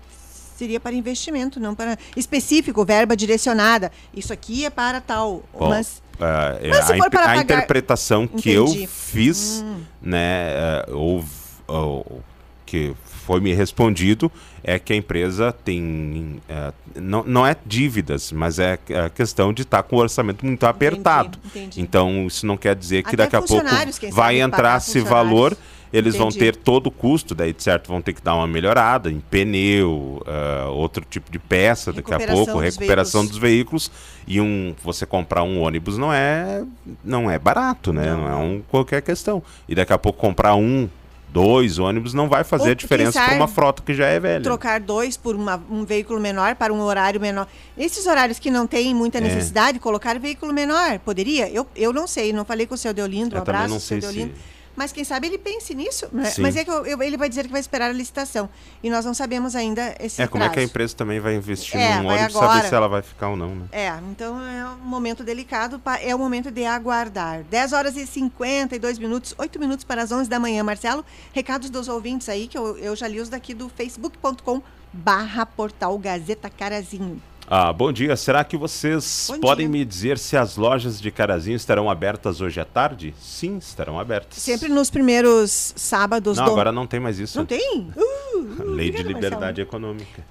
[0.62, 3.92] seria para investimento, não para específico, verba direcionada.
[4.14, 5.44] Isso aqui é para tal.
[5.58, 7.38] Bom, mas, uh, mas a, a pagar...
[7.38, 8.84] interpretação que Entendi.
[8.84, 9.82] eu fiz, hum.
[10.00, 11.26] né, uh, ou,
[11.68, 12.24] ou,
[12.64, 12.94] que
[13.26, 14.32] foi me respondido
[14.64, 19.64] é que a empresa tem uh, não, não é dívidas, mas é a questão de
[19.64, 21.40] estar tá com o orçamento muito apertado.
[21.46, 21.82] Entendi, entendi.
[21.82, 23.66] Então isso não quer dizer que Até daqui a pouco
[24.12, 25.58] vai entrar esse valor
[25.94, 26.18] eles Entendi.
[26.18, 29.20] vão ter todo o custo, daí de certo vão ter que dar uma melhorada em
[29.20, 33.30] pneu, uh, outro tipo de peça daqui a pouco, dos recuperação veículos.
[33.30, 33.92] dos veículos.
[34.28, 36.64] E um, você comprar um ônibus não é,
[37.04, 38.06] não é barato, né?
[38.06, 39.44] Não, não é um, qualquer questão.
[39.68, 40.88] E daqui a pouco comprar um,
[41.32, 44.44] dois ônibus não vai fazer Ou, diferença para uma frota que já é velha.
[44.44, 47.48] Trocar dois por uma, um veículo menor para um horário menor.
[47.78, 49.22] Esses horários que não têm muita é.
[49.22, 49.80] necessidade, é.
[49.80, 51.50] colocar veículo menor, poderia?
[51.50, 54.02] Eu, eu não sei, não falei com o seu Deolindo, um eu abraço, não sei
[54.02, 54.36] seu Deolindo.
[54.36, 56.08] Se mas quem sabe ele pense nisso.
[56.12, 56.32] Né?
[56.40, 58.50] Mas é que eu, eu, ele vai dizer que vai esperar a licitação.
[58.82, 60.52] E nós não sabemos ainda esse É, como prazo.
[60.52, 62.54] é que a empresa também vai investir é, num ônibus agora.
[62.56, 63.66] saber se ela vai ficar ou não, né?
[63.72, 67.44] É, então é um momento delicado, é o momento de aguardar.
[67.44, 70.64] 10 horas e 52 minutos, 8 minutos para as 11 da manhã.
[70.64, 71.04] Marcelo,
[71.34, 74.62] recados dos ouvintes aí, que eu, eu já li os daqui do facebook.com
[74.94, 77.22] barra portal Gazeta Carazinho.
[77.54, 78.16] Ah, bom dia.
[78.16, 79.80] Será que vocês bom podem dia.
[79.80, 83.14] me dizer se as lojas de Carazinho estarão abertas hoje à tarde?
[83.20, 84.38] Sim, estarão abertas.
[84.42, 86.38] Sempre nos primeiros sábados.
[86.38, 86.52] Não, do...
[86.52, 87.38] agora não tem mais isso.
[87.38, 87.92] Não tem?
[87.94, 90.24] Uh, uh, Lei de liberdade econômica.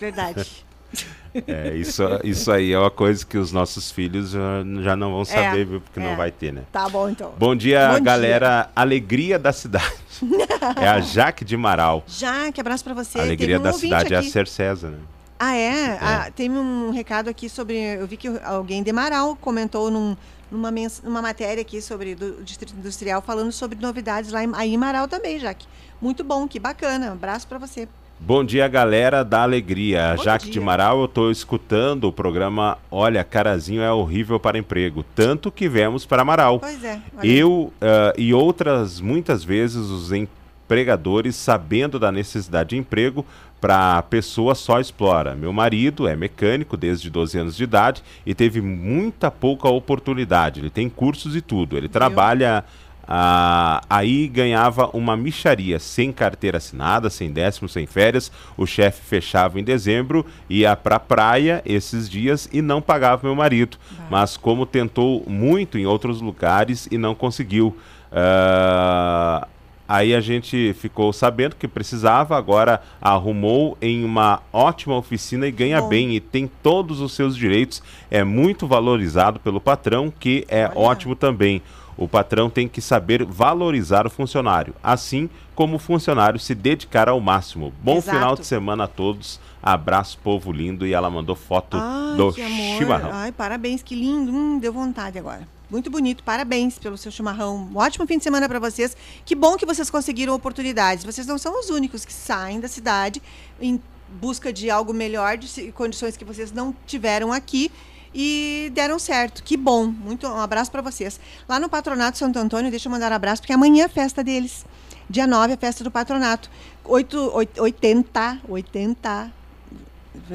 [0.00, 0.64] Verdade.
[1.46, 5.24] É, isso, isso aí é uma coisa que os nossos filhos já, já não vão
[5.24, 5.80] saber, é, viu?
[5.80, 6.02] Porque é.
[6.02, 6.62] não vai ter, né?
[6.70, 7.32] Tá bom, então.
[7.38, 8.62] Bom dia, bom galera.
[8.62, 8.70] Dia.
[8.76, 9.94] Alegria da cidade.
[10.80, 12.04] é a Jaque de Maral.
[12.06, 13.18] Jaque, abraço para você.
[13.18, 14.26] Alegria um da cidade aqui.
[14.26, 14.98] é a Ser César, né?
[15.38, 15.68] Ah, é?
[15.68, 15.98] é.
[16.00, 17.76] Ah, tem um recado aqui sobre.
[17.76, 20.16] Eu vi que alguém de Maral comentou num,
[20.50, 20.70] numa,
[21.02, 25.08] numa matéria aqui sobre o Distrito Industrial falando sobre novidades lá em, aí em Maral
[25.08, 25.66] também, Jaque.
[26.00, 27.10] Muito bom, que bacana.
[27.10, 27.88] Um abraço para você.
[28.20, 30.14] Bom dia, galera da Alegria.
[30.16, 30.52] Bom Jaque dia.
[30.54, 35.04] de Maral, eu estou escutando o programa Olha, Carazinho é horrível para emprego.
[35.14, 36.60] Tanto que vemos para Amaral.
[36.60, 37.00] Pois é.
[37.22, 43.26] Eu uh, e outras muitas vezes os empregadores, sabendo da necessidade de emprego,
[43.60, 45.36] para a pessoa só explora.
[45.36, 50.58] Meu marido é mecânico desde 12 anos de idade e teve muita pouca oportunidade.
[50.58, 51.76] Ele tem cursos e tudo.
[51.76, 52.64] Ele trabalha
[53.06, 58.30] ah, aí ganhava uma micharia, sem carteira assinada, sem décimo, sem férias.
[58.56, 63.76] O chefe fechava em dezembro, ia pra praia esses dias e não pagava meu marido.
[64.10, 67.76] Mas como tentou muito em outros lugares e não conseguiu.
[68.10, 69.48] Ah,
[69.88, 75.80] aí a gente ficou sabendo que precisava, agora arrumou em uma ótima oficina e ganha
[75.80, 75.88] Bom.
[75.88, 77.82] bem e tem todos os seus direitos.
[78.10, 80.78] É muito valorizado pelo patrão, que é Olha.
[80.78, 81.60] ótimo também.
[81.96, 87.20] O patrão tem que saber valorizar o funcionário, assim como o funcionário se dedicar ao
[87.20, 87.72] máximo.
[87.82, 88.16] Bom Exato.
[88.16, 89.38] final de semana a todos.
[89.62, 90.86] Abraço, povo lindo.
[90.86, 93.10] E ela mandou foto Ai, do chimarrão.
[93.12, 94.32] Ai, parabéns, que lindo.
[94.32, 95.46] Hum, deu vontade agora.
[95.70, 97.68] Muito bonito, parabéns pelo seu chimarrão.
[97.72, 98.96] Um ótimo fim de semana para vocês.
[99.24, 101.04] Que bom que vocês conseguiram oportunidades.
[101.04, 103.22] Vocês não são os únicos que saem da cidade
[103.60, 103.80] em
[104.20, 107.70] busca de algo melhor, de condições que vocês não tiveram aqui
[108.14, 109.42] e deram certo.
[109.42, 109.86] Que bom.
[109.86, 111.18] Muito um abraço para vocês.
[111.48, 114.22] Lá no Patronato Santo Antônio, deixa eu mandar um abraço, porque amanhã é a festa
[114.22, 114.64] deles.
[115.08, 116.50] Dia 9 é a festa do patronato.
[116.84, 119.41] 8, 80, 80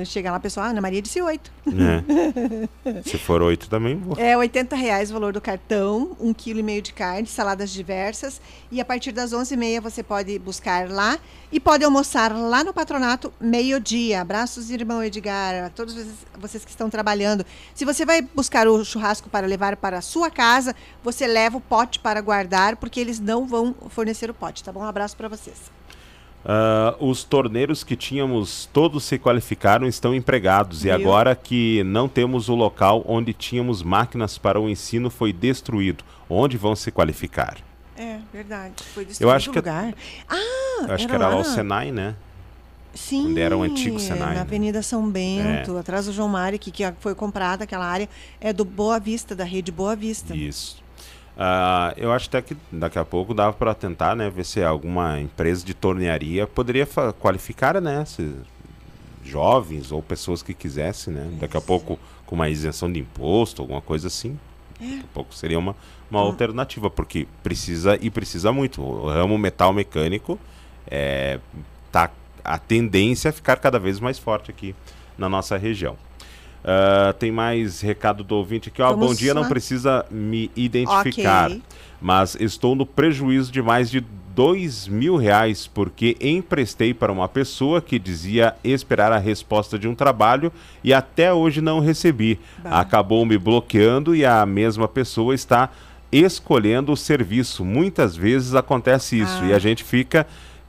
[0.05, 1.51] chegar lá, pessoal, ah, Ana Maria disse oito.
[1.67, 3.01] É.
[3.03, 4.17] Se for oito também, vou.
[4.17, 8.41] É 80 reais o valor do cartão, um quilo e meio de carne, saladas diversas.
[8.71, 11.19] E a partir das 11h30 você pode buscar lá
[11.51, 14.21] e pode almoçar lá no patronato meio-dia.
[14.21, 15.95] Abraços, irmão Edgar, a todos
[16.37, 17.45] vocês que estão trabalhando.
[17.73, 21.61] Se você vai buscar o churrasco para levar para a sua casa, você leva o
[21.61, 24.81] pote para guardar, porque eles não vão fornecer o pote, tá bom?
[24.81, 25.76] Um abraço para vocês.
[26.45, 30.91] Uh, os torneiros que tínhamos todos se qualificaram estão empregados Viu?
[30.91, 36.05] e agora que não temos o local onde tínhamos máquinas para o ensino foi destruído.
[36.29, 37.57] Onde vão se qualificar?
[37.97, 38.75] É, verdade.
[38.93, 39.93] Foi destruído eu acho que lugar.
[40.29, 40.35] Ah,
[40.87, 42.15] eu acho era que era lá o Senai, né?
[42.93, 44.29] Sim, Onde era o antigo Senai.
[44.29, 44.41] Na né?
[44.41, 45.79] Avenida São Bento, é.
[45.79, 48.09] atrás do João Mário, que, que foi comprada aquela área,
[48.41, 50.35] é do Boa Vista, da rede Boa Vista.
[50.35, 50.83] Isso.
[51.37, 55.21] Uh, eu acho até que daqui a pouco dava para tentar, né, ver se alguma
[55.21, 56.87] empresa de tornearia poderia
[57.19, 58.03] qualificar, né,
[59.23, 63.81] jovens ou pessoas que quisessem, né, daqui a pouco com uma isenção de imposto, alguma
[63.81, 64.37] coisa assim.
[64.81, 64.85] É.
[64.85, 65.75] Daqui a pouco seria uma,
[66.09, 66.25] uma hum.
[66.25, 68.81] alternativa, porque precisa e precisa muito.
[68.81, 70.39] O ramo metal mecânico
[70.89, 71.39] é,
[71.91, 72.09] tá
[72.43, 74.75] a tendência a ficar cada vez mais forte aqui
[75.15, 75.97] na nossa região.
[76.67, 78.81] Uh, tem mais recado do ouvinte aqui.
[78.81, 81.61] Ó, bom dia, não precisa me identificar, okay.
[82.01, 84.03] mas estou no prejuízo de mais de
[84.35, 89.95] dois mil reais porque emprestei para uma pessoa que dizia esperar a resposta de um
[89.95, 90.51] trabalho
[90.83, 92.37] e até hoje não recebi.
[92.61, 92.81] Bah.
[92.81, 95.69] Acabou me bloqueando e a mesma pessoa está
[96.11, 97.63] escolhendo o serviço.
[97.63, 99.45] Muitas vezes acontece isso ah.
[99.47, 100.27] e a gente fica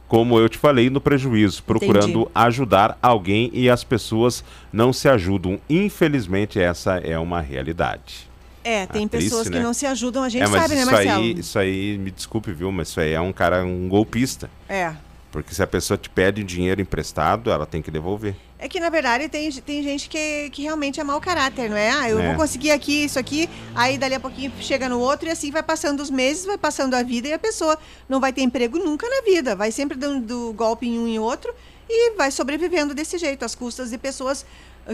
[0.08, 2.30] como eu te falei, no prejuízo, procurando Entendi.
[2.34, 4.42] ajudar alguém e as pessoas
[4.72, 5.60] não se ajudam.
[5.68, 8.26] Infelizmente, essa é uma realidade.
[8.64, 9.64] É, tem ah, pessoas triste, que né?
[9.64, 11.22] não se ajudam, a gente é, sabe, né, Marcelo?
[11.22, 14.50] Aí, isso aí, me desculpe, viu, mas isso aí é um cara, um golpista.
[14.68, 14.92] É.
[15.30, 18.34] Porque se a pessoa te pede dinheiro emprestado, ela tem que devolver.
[18.58, 21.90] É que, na verdade, tem, tem gente que, que realmente é mau caráter, não é?
[21.90, 22.28] Ah, eu é.
[22.28, 25.62] vou conseguir aqui isso aqui, aí dali a pouquinho chega no outro e assim vai
[25.62, 29.08] passando os meses, vai passando a vida e a pessoa não vai ter emprego nunca
[29.08, 29.54] na vida.
[29.54, 31.54] Vai sempre dando golpe em um e outro
[31.88, 34.44] e vai sobrevivendo desse jeito, às custas de pessoas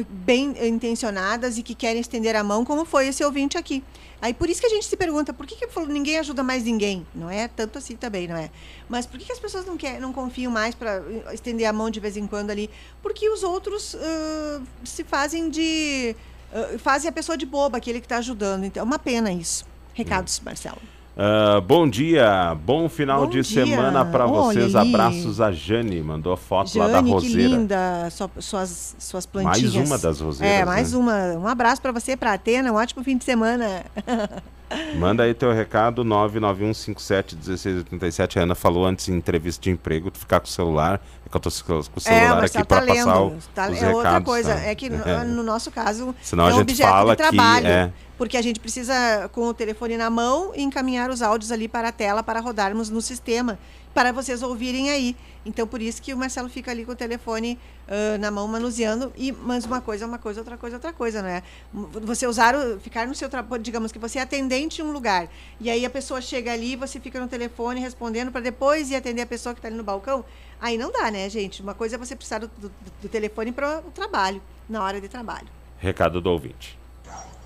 [0.09, 3.85] bem intencionadas e que querem estender a mão, como foi esse ouvinte aqui.
[4.21, 7.07] Aí por isso que a gente se pergunta, por que, que ninguém ajuda mais ninguém?
[7.15, 8.51] Não é tanto assim também, não é?
[8.89, 11.91] Mas por que, que as pessoas não, quer, não confiam mais para estender a mão
[11.91, 12.71] de vez em quando ali?
[13.03, 16.17] Porque os outros uh, se fazem de.
[16.53, 18.65] Uh, fazem a pessoa de boba, aquele que está ajudando.
[18.65, 19.67] Então é uma pena isso.
[19.93, 20.94] Recados, Marcelo.
[21.17, 23.65] Uh, bom dia, bom final bom de dia.
[23.65, 24.75] semana para vocês.
[24.75, 27.37] Abraços a Jane, mandou a foto Jane, lá da roseira.
[27.37, 28.09] que linda,
[28.41, 29.75] suas, suas plantinhas.
[29.75, 30.61] Mais uma das roseiras.
[30.61, 30.99] É, mais né?
[30.99, 31.15] uma.
[31.39, 33.85] Um abraço para você, para Atena, um ótimo fim de semana.
[34.97, 38.39] Manda aí teu recado, 991571687.
[38.39, 41.01] A Ana falou antes em entrevista de emprego, tu ficar com o celular.
[41.27, 43.77] É que eu tô com o celular é, aqui tá para passar o, tá, os
[43.77, 43.97] é recados.
[43.97, 44.61] outra coisa, tá?
[44.61, 45.25] é que no, é.
[45.25, 47.67] no, nosso caso Senão é um objeto de trabalho.
[47.67, 51.67] Que, é, porque a gente precisa, com o telefone na mão, encaminhar os áudios ali
[51.67, 53.59] para a tela para rodarmos no sistema,
[53.95, 55.17] para vocês ouvirem aí.
[55.47, 59.13] Então, por isso que o Marcelo fica ali com o telefone uh, na mão, manuseando,
[59.15, 61.43] e, mas uma coisa é uma coisa, outra coisa é outra coisa, não é?
[61.73, 65.29] Você usar, ficar no seu trabalho, digamos que você é atendente em um lugar,
[65.61, 69.23] e aí a pessoa chega ali, você fica no telefone respondendo para depois ir atender
[69.23, 70.25] a pessoa que está ali no balcão,
[70.61, 71.63] aí não dá, né, gente?
[71.63, 72.73] Uma coisa é você precisar do, do,
[73.03, 75.49] do telefone para o trabalho, na hora de trabalho.
[75.79, 76.79] Recado do ouvinte.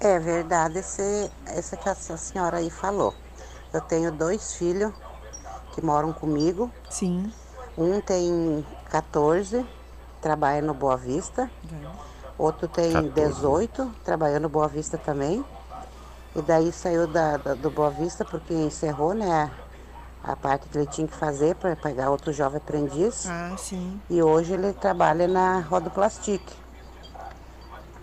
[0.00, 3.12] É verdade esse, essa que a senhora aí falou.
[3.74, 4.92] Eu tenho dois filhos
[5.78, 6.70] que moram comigo.
[6.90, 7.32] Sim.
[7.76, 9.64] Um tem 14,
[10.20, 11.48] trabalha no Boa Vista.
[12.36, 13.10] Outro tem 14.
[13.10, 15.44] 18, trabalhando no Boa Vista também.
[16.34, 19.50] E daí saiu da, da, do Boa Vista porque encerrou, né?
[20.24, 23.26] A parte que ele tinha que fazer para pegar outro jovem aprendiz.
[23.28, 24.00] Ah, sim.
[24.10, 26.56] E hoje ele trabalha na Rodo Plastique.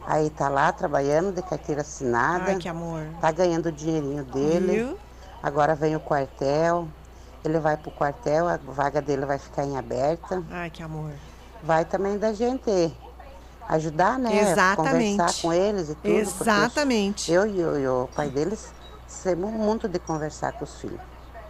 [0.07, 2.51] Aí tá lá trabalhando de carteira assinada.
[2.51, 3.05] Ai, que amor.
[3.19, 4.78] Tá ganhando o dinheirinho dele.
[4.78, 4.97] Viu?
[5.43, 6.88] Agora vem o quartel.
[7.45, 10.43] Ele vai pro quartel, a vaga dele vai ficar em aberta.
[10.49, 11.11] Ai, que amor.
[11.63, 12.93] Vai também da gente
[13.69, 14.51] ajudar, né?
[14.51, 15.17] Exatamente.
[15.17, 16.07] Conversar com eles e tudo.
[16.07, 17.31] Exatamente.
[17.31, 18.73] Eu e o, o pai deles
[19.23, 20.99] temos muito de conversar com os filhos.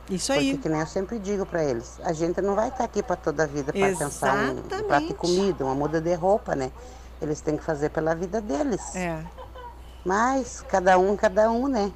[0.10, 0.52] Isso aí.
[0.52, 3.02] Porque, que nem eu sempre digo para eles, a gente não vai estar tá aqui
[3.02, 6.56] para toda a vida para pensar em um prato de comida, uma muda de roupa,
[6.56, 6.72] né?
[7.22, 8.96] Eles têm que fazer pela vida deles.
[8.96, 9.24] É.
[10.06, 11.92] Mas cada um, cada um, né?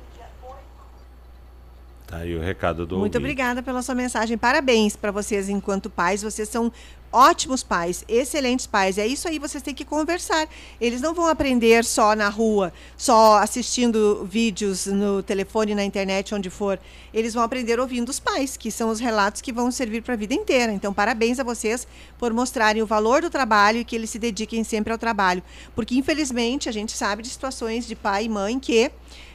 [2.09, 3.17] Tá aí o recado do Muito ouvinte.
[3.17, 4.35] obrigada pela sua mensagem.
[4.35, 6.23] Parabéns para vocês enquanto pais.
[6.23, 6.71] Vocês são
[7.11, 8.97] ótimos pais, excelentes pais.
[8.97, 10.47] É isso aí, vocês têm que conversar.
[10.81, 16.49] Eles não vão aprender só na rua, só assistindo vídeos no telefone, na internet, onde
[16.49, 16.79] for.
[17.13, 20.17] Eles vão aprender ouvindo os pais, que são os relatos que vão servir para a
[20.17, 20.71] vida inteira.
[20.71, 21.87] Então, parabéns a vocês
[22.17, 25.43] por mostrarem o valor do trabalho e que eles se dediquem sempre ao trabalho.
[25.75, 28.91] Porque, infelizmente, a gente sabe de situações de pai e mãe que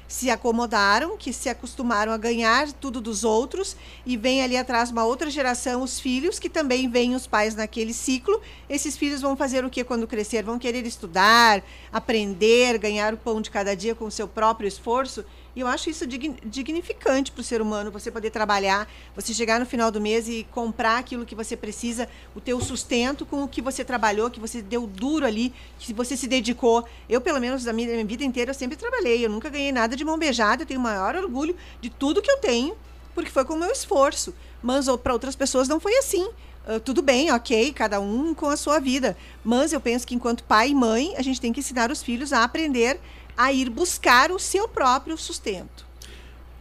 [0.06, 5.04] se acomodaram, que se acostumaram a ganhar tudo dos outros e vem ali atrás uma
[5.04, 8.40] outra geração, os filhos, que também veem os pais naquele ciclo.
[8.68, 10.42] Esses filhos vão fazer o que quando crescer?
[10.42, 15.24] Vão querer estudar, aprender, ganhar o pão de cada dia com o seu próprio esforço.
[15.56, 19.66] E eu acho isso dignificante para o ser humano, você poder trabalhar, você chegar no
[19.66, 23.62] final do mês e comprar aquilo que você precisa, o teu sustento com o que
[23.62, 26.84] você trabalhou, que você deu duro ali, que você se dedicou.
[27.08, 29.24] Eu, pelo menos, na minha, minha vida inteira, eu sempre trabalhei.
[29.24, 32.30] Eu nunca ganhei nada de mão beijada, eu tenho o maior orgulho de tudo que
[32.30, 32.76] eu tenho,
[33.14, 34.34] porque foi com o meu esforço.
[34.60, 36.28] Mas para outras pessoas não foi assim.
[36.66, 39.16] Uh, tudo bem, ok, cada um com a sua vida.
[39.44, 42.32] Mas eu penso que enquanto pai e mãe, a gente tem que ensinar os filhos
[42.32, 42.98] a aprender
[43.36, 45.84] a ir buscar o seu próprio sustento.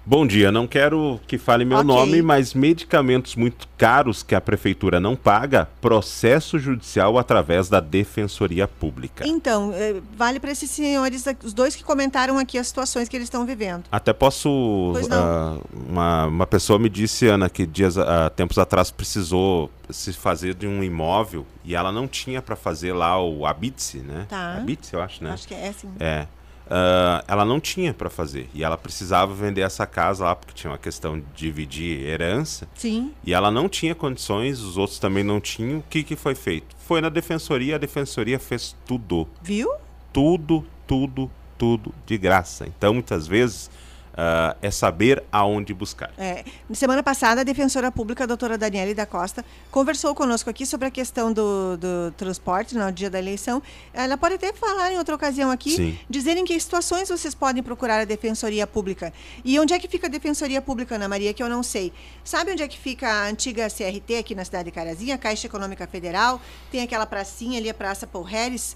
[0.05, 1.87] Bom dia, não quero que fale meu okay.
[1.87, 8.67] nome, mas medicamentos muito caros que a prefeitura não paga, processo judicial através da Defensoria
[8.67, 9.25] Pública.
[9.25, 13.27] Então, eh, vale para esses senhores, os dois que comentaram aqui as situações que eles
[13.27, 13.85] estão vivendo.
[13.89, 14.49] Até posso.
[14.49, 20.53] Uh, uma, uma pessoa me disse, Ana, que dias, uh, tempos atrás precisou se fazer
[20.53, 24.25] de um imóvel e ela não tinha para fazer lá o Abitse, né?
[24.27, 24.57] Tá.
[24.57, 25.31] Abitse, eu acho, né?
[25.31, 25.89] Acho que é, sim.
[25.97, 26.27] É.
[26.65, 28.49] Uh, ela não tinha para fazer.
[28.53, 32.67] E ela precisava vender essa casa lá, porque tinha uma questão de dividir herança.
[32.75, 33.11] Sim.
[33.25, 35.79] E ela não tinha condições, os outros também não tinham.
[35.79, 36.75] O que, que foi feito?
[36.79, 39.27] Foi na defensoria, a defensoria fez tudo.
[39.41, 39.69] Viu?
[40.11, 42.65] Tudo, tudo, tudo de graça.
[42.67, 43.69] Então, muitas vezes,
[44.13, 46.11] Uh, é saber aonde buscar.
[46.19, 46.45] É.
[46.71, 50.91] Semana passada, a defensora pública, a doutora Daniele da Costa, conversou conosco aqui sobre a
[50.91, 53.61] questão do, do transporte no dia da eleição.
[53.91, 55.99] Ela pode até falar em outra ocasião aqui, Sim.
[56.07, 59.11] dizer em que situações vocês podem procurar a defensoria pública.
[59.43, 61.91] E onde é que fica a defensoria pública, Ana Maria, que eu não sei.
[62.23, 65.87] Sabe onde é que fica a antiga CRT aqui na cidade de Carazinha, Caixa Econômica
[65.87, 66.39] Federal?
[66.71, 68.75] Tem aquela pracinha ali, a Praça Paul Harris,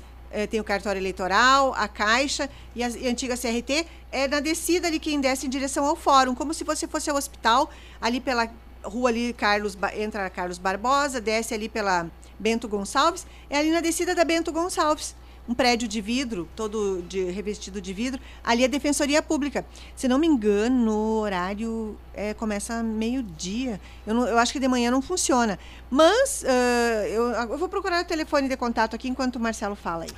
[0.49, 4.87] tem o cartório eleitoral, a Caixa e a, e a, antiga CRT, é na descida
[4.87, 7.69] ali quem desce em direção ao fórum, como se você fosse ao hospital,
[8.01, 8.49] ali pela
[8.83, 12.09] rua ali Carlos, entra Carlos Barbosa, desce ali pela
[12.39, 15.15] Bento Gonçalves, é ali na descida da Bento Gonçalves
[15.47, 18.19] um prédio de vidro, todo de, revestido de vidro.
[18.43, 19.65] Ali é Defensoria Pública.
[19.95, 23.79] Se não me engano, o horário é, começa meio-dia.
[24.05, 25.57] Eu, eu acho que de manhã não funciona.
[25.89, 30.03] Mas uh, eu, eu vou procurar o telefone de contato aqui enquanto o Marcelo fala
[30.03, 30.09] aí.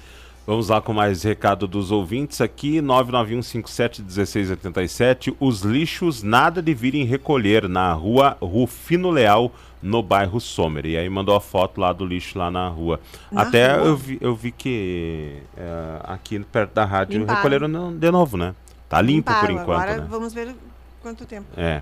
[0.49, 5.35] Vamos lá com mais recado dos ouvintes aqui, 991571687.
[5.39, 9.51] Os lixos nada de virem recolher na rua Rufino Leal,
[9.81, 10.85] no bairro Sommer.
[10.85, 12.99] E aí mandou a foto lá do lixo lá na rua.
[13.31, 13.87] Na Até rua?
[13.87, 17.37] Eu, vi, eu vi que é, aqui perto da rádio Limparam.
[17.37, 18.53] recolheram de novo, né?
[18.87, 19.53] Tá limpo por Limparam.
[19.61, 20.07] enquanto, Agora né?
[20.09, 20.55] vamos ver
[21.01, 21.47] quanto tempo.
[21.55, 21.81] É.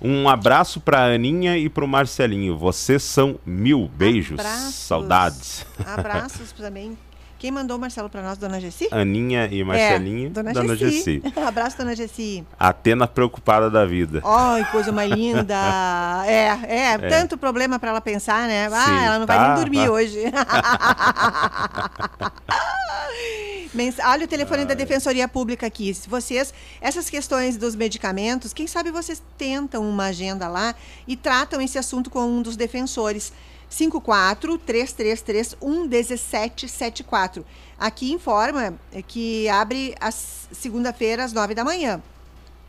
[0.00, 2.56] Um abraço pra Aninha e pro Marcelinho.
[2.58, 4.38] Vocês são mil beijos.
[4.38, 4.74] Abraços.
[4.74, 5.66] Saudades.
[5.86, 6.98] Abraços também.
[7.38, 8.88] Quem mandou o Marcelo para nós, Dona Gessi?
[8.90, 11.20] Aninha e Marcelinho, é, Dona, Dona Gessi.
[11.22, 11.32] Gessi.
[11.46, 12.46] Abraço, Dona Gessi.
[12.58, 14.22] Atena preocupada da vida.
[14.24, 15.54] Ai, coisa mais linda.
[16.26, 18.68] É, é, tanto problema para ela pensar, né?
[18.72, 19.92] Ah, Sim, ela não tá, vai nem dormir tá.
[19.92, 20.18] hoje.
[23.74, 25.92] Mens- Olha o telefone da Defensoria Pública aqui.
[25.92, 30.74] Se vocês, essas questões dos medicamentos, quem sabe vocês tentam uma agenda lá
[31.06, 33.32] e tratam esse assunto com um dos defensores.
[33.68, 37.44] 54 333 1774.
[37.78, 38.74] Aqui informa
[39.06, 42.02] que abre às segunda-feira às nove da manhã.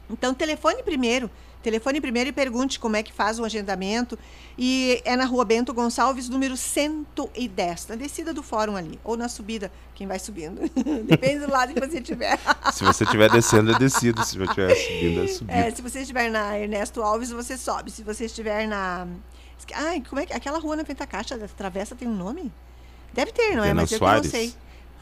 [0.09, 1.29] Então, telefone primeiro.
[1.61, 4.17] Telefone primeiro e pergunte como é que faz o agendamento.
[4.57, 8.97] E é na rua Bento Gonçalves, número 110, na descida do fórum ali.
[9.03, 10.61] Ou na subida, quem vai subindo.
[11.03, 12.39] Depende do lado que você estiver.
[12.71, 14.23] Se você estiver descendo, é descido.
[14.23, 15.57] Se você estiver subindo, é subido.
[15.57, 17.91] É, se você estiver na Ernesto Alves, você sobe.
[17.91, 19.07] Se você estiver na.
[19.74, 20.34] Ai, como é que.
[20.34, 22.51] Aquela rua na Venta Caixa, da Travessa, tem um nome?
[23.14, 23.74] Deve ter, não é?
[23.74, 24.32] Mas eu que não Soares?
[24.32, 24.53] sei.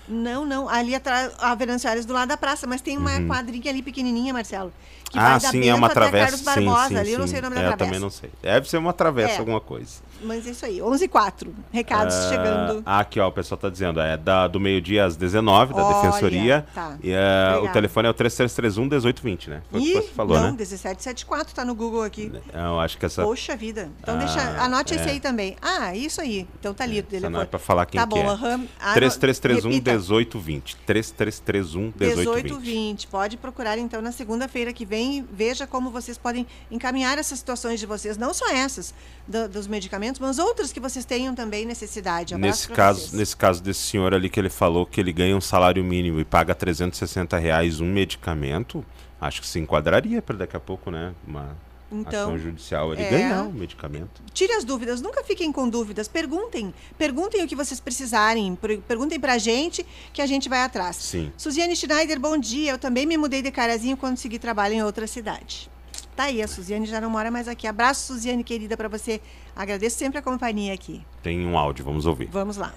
[0.08, 0.70] Não, não.
[0.70, 3.28] Ali atrás, a Soares do lado da praça, mas tem uma Uhum.
[3.28, 4.72] quadrinha ali pequenininha, Marcelo.
[5.10, 6.18] Que ah, vai sim, é uma travessa.
[6.26, 6.88] Carlos Sim, Barbosa.
[6.90, 7.32] sim, ali eu não sim.
[7.34, 7.86] sei o nome É, da eu travessa.
[7.86, 8.30] também não sei.
[8.42, 9.38] Deve ser uma travessa, É.
[9.38, 10.02] alguma coisa.
[10.24, 10.82] Mas é isso aí.
[10.82, 11.54] 11 e 4.
[11.72, 12.84] Recados Ah, chegando.
[12.86, 16.66] Aqui, ó, o pessoal tá dizendo, é da, do meio-dia às 19, da Olha, Defensoria.
[16.74, 16.98] tá.
[17.04, 19.62] E é, o telefone é o 3331-1820, né?
[19.70, 20.52] Foi o que Ih, você falou, não, né?
[20.54, 22.32] 1774 tá no Google aqui.
[22.54, 23.90] Eu acho que essa, Poxa vida.
[24.02, 24.40] Então Ah, deixa.
[24.64, 25.12] Anote esse é.
[25.12, 25.56] aí também.
[25.62, 26.48] Ah, isso aí.
[26.60, 28.28] Então tá ali o essa não é pra falar quem tá que bom, é.
[28.28, 28.66] aham.
[28.80, 30.76] Ah, 3331 repita, 1820.
[30.86, 32.44] 3331 1820.
[32.44, 33.08] 1820.
[33.08, 35.28] Pode procurar então na segunda-feira que vem.
[35.32, 38.94] Veja como vocês podem encaminhar essas situações de vocês, não só essas
[39.28, 42.34] do, dos medicamentos, mas outras que vocês tenham também necessidade.
[42.34, 43.14] Abraço nesse caso, vocês.
[43.14, 46.26] nesse caso desse senhor ali que ele falou que ele ganha um salário mínimo e
[46.26, 48.86] paga 360 reais um medicamento,
[49.20, 51.14] acho que se enquadraria para daqui a pouco, né?
[51.28, 51.56] Uma
[52.02, 54.22] então, ação judicial, ele é, ganhar o medicamento.
[54.34, 56.08] Tire as dúvidas, nunca fiquem com dúvidas.
[56.08, 60.96] Perguntem, perguntem o que vocês precisarem, perguntem pra gente que a gente vai atrás.
[60.98, 61.32] Sim.
[61.38, 62.72] Suziane Schneider, bom dia.
[62.72, 65.70] Eu também me mudei de Carazinho quando segui trabalho em outra cidade.
[66.16, 67.68] Tá aí, a Suziane já não mora mais aqui.
[67.68, 69.20] Abraço, Suziane, querida, para você.
[69.54, 71.06] Agradeço sempre a companhia aqui.
[71.22, 72.30] Tem um áudio, vamos ouvir.
[72.32, 72.74] Vamos lá.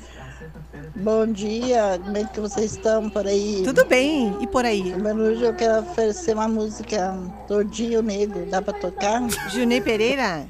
[0.96, 3.62] Bom dia, como é que vocês estão por aí?
[3.64, 4.94] Tudo bem, e por aí?
[4.94, 7.16] Hoje eu quero oferecer uma música
[7.46, 9.22] Tordinho Negro, dá para tocar?
[9.50, 10.46] Junei Pereira?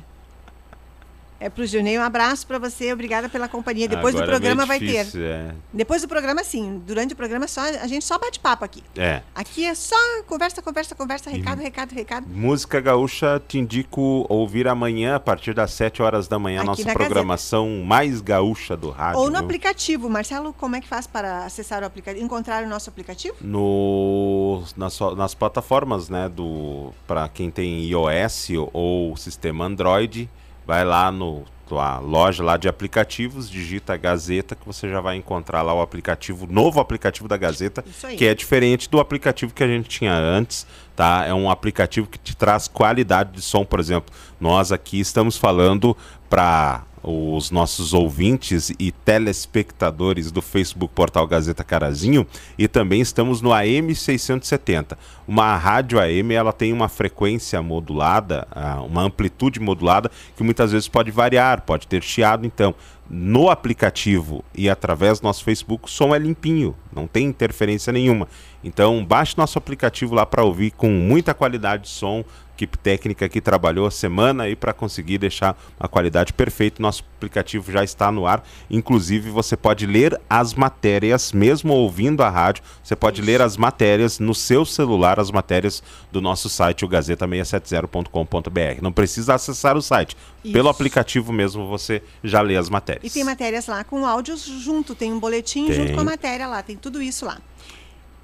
[1.41, 3.86] É pro Junei, um abraço para você, obrigada pela companhia.
[3.86, 5.26] Depois Agora do programa é vai difícil, ter.
[5.26, 5.55] É.
[5.72, 6.82] Depois do programa, sim.
[6.84, 8.82] Durante o programa, só, a gente só bate papo aqui.
[8.97, 9.22] É.
[9.34, 11.64] Aqui é só conversa, conversa, conversa, recado, e...
[11.64, 12.26] recado, recado.
[12.28, 16.93] Música Gaúcha, te indico ouvir amanhã, a partir das 7 horas da manhã, a nossa
[16.93, 17.86] programação Gazeta.
[17.86, 19.20] mais gaúcha do rádio.
[19.20, 20.11] Ou no aplicativo.
[20.11, 22.24] Marcelo, como é que faz para acessar o aplicativo?
[22.24, 23.36] Encontrar o nosso aplicativo?
[23.41, 26.28] No, nas, nas plataformas, né?
[26.28, 30.28] Do, para quem tem iOS ou sistema Android,
[30.68, 35.60] vai lá no a loja lá de aplicativos, digita Gazeta que você já vai encontrar
[35.60, 37.84] lá o aplicativo, novo aplicativo da Gazeta,
[38.16, 40.66] que é diferente do aplicativo que a gente tinha antes,
[40.96, 41.26] tá?
[41.26, 44.14] É um aplicativo que te traz qualidade de som, por exemplo.
[44.40, 45.94] Nós aqui estamos falando
[46.30, 52.26] para os nossos ouvintes e telespectadores do Facebook Portal Gazeta Carazinho
[52.59, 54.98] e também estamos no AM 670.
[55.26, 60.86] Uma rádio AM, ela tem uma frequência modulada, ah, uma amplitude modulada que muitas vezes
[60.86, 62.74] pode variar, pode ter chiado, então
[63.09, 68.28] no aplicativo e através do nosso Facebook, o som é limpinho, não tem interferência nenhuma.
[68.62, 72.22] Então, baixe nosso aplicativo lá para ouvir com muita qualidade de som,
[72.59, 76.82] equipe técnica que trabalhou a semana aí para conseguir deixar a qualidade perfeita.
[76.82, 78.42] Nosso aplicativo já está no ar.
[78.68, 83.30] Inclusive, você pode ler as matérias, mesmo ouvindo a rádio, você pode Isso.
[83.30, 88.82] ler as matérias no seu celular, as matérias do nosso site, o gazeta670.com.br.
[88.82, 90.16] Não precisa acessar o site.
[90.42, 90.52] Isso.
[90.52, 93.04] Pelo aplicativo mesmo você já lê as matérias.
[93.04, 95.74] E tem matérias lá com áudios junto, tem um boletim tem.
[95.74, 97.38] junto com a matéria lá, tem tudo isso lá.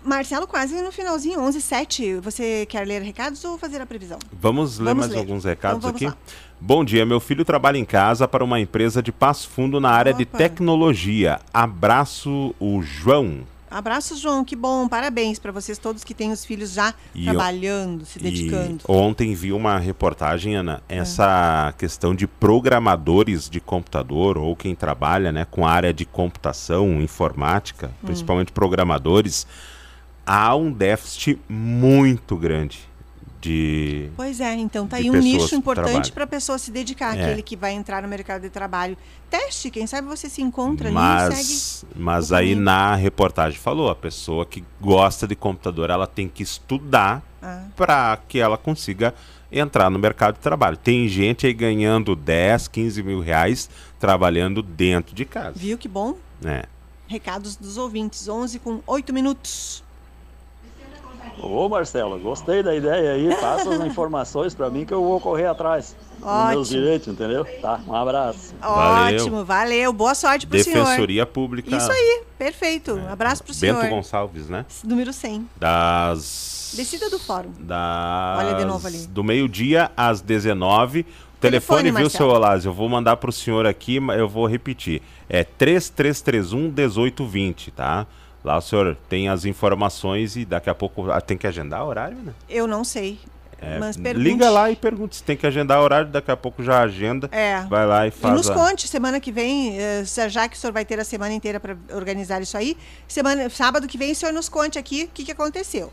[0.05, 4.19] Marcelo, quase no finalzinho, 11 7 Você quer ler recados ou fazer a previsão?
[4.31, 5.19] Vamos ler vamos mais ler.
[5.19, 6.07] alguns recados então, aqui.
[6.07, 6.17] Lá.
[6.61, 10.13] Bom dia, meu filho trabalha em casa para uma empresa de Passo Fundo na área
[10.13, 10.19] Opa.
[10.19, 11.41] de tecnologia.
[11.53, 13.41] Abraço, o João.
[13.71, 14.87] Abraço, João, que bom.
[14.87, 18.85] Parabéns para vocês todos que têm os filhos já e trabalhando, eu, se dedicando.
[18.87, 20.99] ontem vi uma reportagem, Ana, é.
[20.99, 21.73] essa é.
[21.79, 27.89] questão de programadores de computador ou quem trabalha né, com a área de computação, informática,
[27.89, 28.07] hum.
[28.07, 29.45] principalmente programadores
[30.27, 32.89] há um déficit muito grande
[33.45, 34.09] de.
[34.17, 37.23] Pois é, então tá aí um nicho importante para a pessoa se dedicar, é.
[37.23, 38.97] aquele que vai entrar no mercado de trabalho.
[39.29, 41.93] Teste, quem sabe você se encontra mas, ali e segue.
[41.95, 47.23] Mas aí na reportagem falou, a pessoa que gosta de computador, ela tem que estudar
[47.43, 47.65] ah.
[47.77, 49.15] para que ela consiga
[49.53, 50.77] entrar no mercado de trabalho.
[50.77, 53.69] Tem gente aí ganhando 10, 15 mil reais
[54.01, 55.53] trabalhando dentro de casa.
[55.57, 56.17] Viu que bom?
[56.43, 56.65] É.
[57.07, 59.84] Recados dos ouvintes, 11 com 8 minutos.
[61.41, 63.35] Ô Marcelo, gostei da ideia aí.
[63.37, 65.97] Passa as informações para mim que eu vou correr atrás.
[66.23, 66.51] Ótimo.
[66.51, 67.45] Meus direitos, entendeu?
[67.61, 68.55] Tá, um abraço.
[68.63, 69.93] Ótimo, valeu.
[69.93, 70.91] Boa sorte pro Defensoria senhor.
[70.91, 71.77] Defensoria Pública.
[71.77, 72.95] Isso aí, perfeito.
[72.95, 73.83] Um abraço pro senhor.
[73.83, 74.65] Bento Gonçalves, né?
[74.83, 75.49] Número 100.
[75.57, 76.73] Das...
[76.77, 77.53] Descida do fórum.
[77.61, 78.39] Das...
[78.39, 79.07] Olha de novo ali.
[79.07, 81.07] Do meio-dia às 19
[81.45, 82.71] Telefone, Telefone viu, seu Olásio?
[82.71, 85.03] Eu vou mandar pro senhor aqui, mas eu vou repetir.
[85.29, 88.07] É 3331 1820, tá?
[88.45, 92.19] Lá o senhor tem as informações e daqui a pouco ah, tem que agendar horário,
[92.19, 92.35] né?
[92.49, 93.19] Eu não sei.
[93.59, 96.81] É, mas liga lá e pergunte se tem que agendar horário, daqui a pouco já
[96.81, 97.31] agenda.
[97.33, 97.63] É.
[97.63, 98.35] Vai lá e faz.
[98.35, 98.55] E nos a...
[98.55, 101.75] conte, semana que vem, eh, já que o senhor vai ter a semana inteira para
[101.95, 102.77] organizar isso aí,
[103.09, 105.91] semana, sábado que vem o senhor nos conte aqui o que, que aconteceu.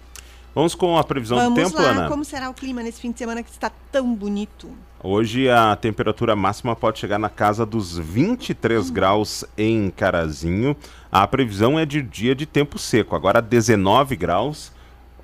[0.53, 1.91] Vamos com a previsão Vamos do tempo, lá.
[1.91, 2.10] Ana?
[2.10, 4.69] Como será o clima nesse fim de semana que está tão bonito?
[5.03, 8.94] Hoje a temperatura máxima pode chegar na casa dos 23 hum.
[8.94, 10.76] graus em Carazinho.
[11.11, 13.15] A previsão é de dia de tempo seco.
[13.15, 14.72] Agora 19 graus.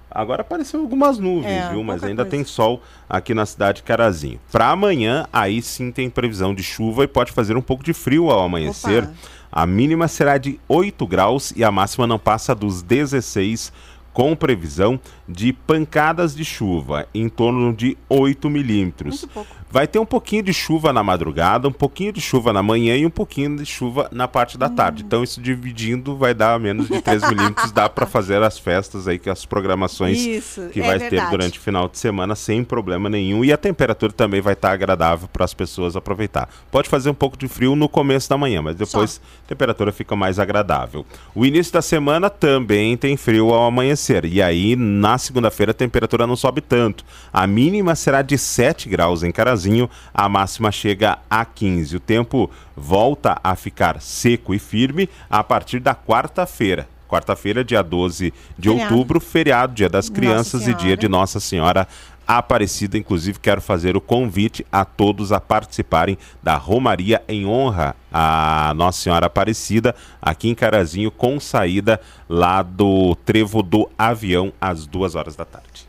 [0.10, 1.84] Agora apareceu algumas nuvens, é, viu?
[1.84, 2.38] Mas ainda coisa.
[2.38, 4.40] tem sol aqui na cidade de Carazinho.
[4.52, 8.32] Para amanhã, aí sim tem previsão de chuva e pode fazer um pouco de frio
[8.32, 9.04] ao amanhecer.
[9.04, 9.14] Opa.
[9.52, 14.36] A mínima será de 8 graus e a máxima não passa dos 16 graus com
[14.36, 19.28] previsão de pancadas de chuva em torno de 8 milímetros.
[19.70, 23.06] Vai ter um pouquinho de chuva na madrugada, um pouquinho de chuva na manhã e
[23.06, 25.04] um pouquinho de chuva na parte da tarde.
[25.06, 27.72] Então, isso dividindo vai dar menos de 3 milímetros.
[27.74, 31.32] Dá para fazer as festas aí, que as programações Isso, que é vai ter verdade.
[31.32, 33.44] durante o final de semana sem problema nenhum.
[33.44, 36.48] E a temperatura também vai estar agradável para as pessoas aproveitar.
[36.72, 40.16] Pode fazer um pouco de frio no começo da manhã, mas depois a temperatura fica
[40.16, 41.06] mais agradável.
[41.36, 44.24] O início da semana também tem frio ao amanhecer.
[44.24, 47.04] E aí, na segunda-feira, a temperatura não sobe tanto.
[47.32, 51.96] A mínima será de 7 graus em Carazinho, a máxima chega a 15.
[51.96, 56.88] O tempo volta a ficar seco e firme a partir da quarta-feira.
[57.08, 58.94] Quarta-feira, dia 12 de Feriado.
[58.94, 61.88] outubro, feriado, dia das Nossa crianças e dia de Nossa Senhora
[62.28, 62.98] Aparecida.
[62.98, 69.02] Inclusive, quero fazer o convite a todos a participarem da Romaria em honra a Nossa
[69.02, 75.36] Senhora Aparecida, aqui em Carazinho, com saída lá do Trevo do Avião, às duas horas
[75.36, 75.88] da tarde.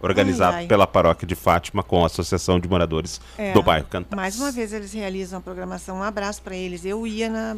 [0.00, 0.66] Organizado Ai, ai.
[0.66, 4.16] pela Paróquia de Fátima com a Associação de Moradores É, do Bairro Cantas.
[4.16, 5.96] Mais uma vez eles realizam a programação.
[5.96, 6.84] Um abraço para eles.
[6.84, 7.56] Eu ia na,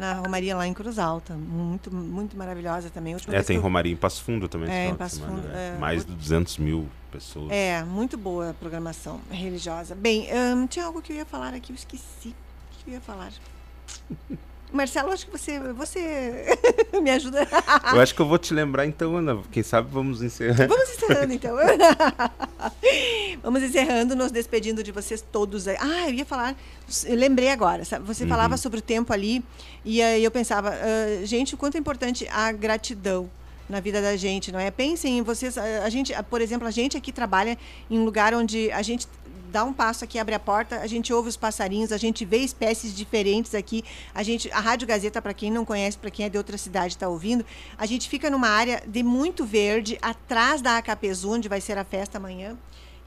[0.00, 1.34] na Romaria lá em Cruz Alta.
[1.34, 3.14] Muito, muito maravilhosa também.
[3.14, 4.70] Última É, tem eu- Romaria em Passo Fundo também.
[4.70, 5.74] É, em Passo Fundo, é.
[5.76, 5.78] é.
[5.78, 7.50] Mais de 200 mil pessoas.
[7.52, 9.94] É, muito boa a programação religiosa.
[9.94, 12.28] Bem, ahn, tinha algo que eu ia falar aqui, eu esqueci.
[12.28, 13.30] O que eu ia falar?
[14.72, 16.56] Marcelo, acho que você, você
[17.02, 17.46] me ajuda.
[17.92, 19.38] Eu acho que eu vou te lembrar então, Ana.
[19.50, 20.68] Quem sabe vamos encerrar.
[20.68, 21.56] Vamos encerrando, então.
[23.42, 25.66] Vamos encerrando, nos despedindo de vocês todos.
[25.66, 25.76] aí.
[25.80, 26.54] Ah, eu ia falar,
[27.06, 27.82] eu lembrei agora.
[27.84, 29.42] Você falava sobre o tempo ali,
[29.84, 33.30] e aí eu pensava, ah, gente, o quanto é importante a gratidão
[33.70, 34.70] na vida da gente, não é?
[34.70, 37.56] Pensem em vocês, a, gente, por exemplo, a gente aqui trabalha
[37.88, 39.06] em um lugar onde a gente
[39.50, 42.38] dá um passo aqui, abre a porta, a gente ouve os passarinhos, a gente vê
[42.38, 43.84] espécies diferentes aqui.
[44.14, 46.94] A gente, a Rádio Gazeta, para quem não conhece, para quem é de outra cidade
[46.94, 47.44] está ouvindo,
[47.76, 51.84] a gente fica numa área de muito verde, atrás da Acapezu, onde vai ser a
[51.84, 52.56] festa amanhã.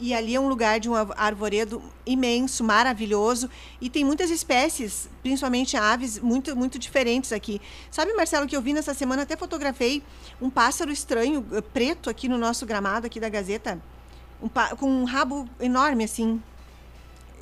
[0.05, 3.49] E ali é um lugar de um ar- arvoredo imenso, maravilhoso,
[3.80, 7.61] e tem muitas espécies, principalmente aves, muito, muito diferentes aqui.
[7.89, 10.03] Sabe, Marcelo, que eu vi nessa semana, até fotografei
[10.41, 13.81] um pássaro estranho, eh, preto, aqui no nosso gramado aqui da Gazeta,
[14.41, 16.41] um com um rabo enorme, assim,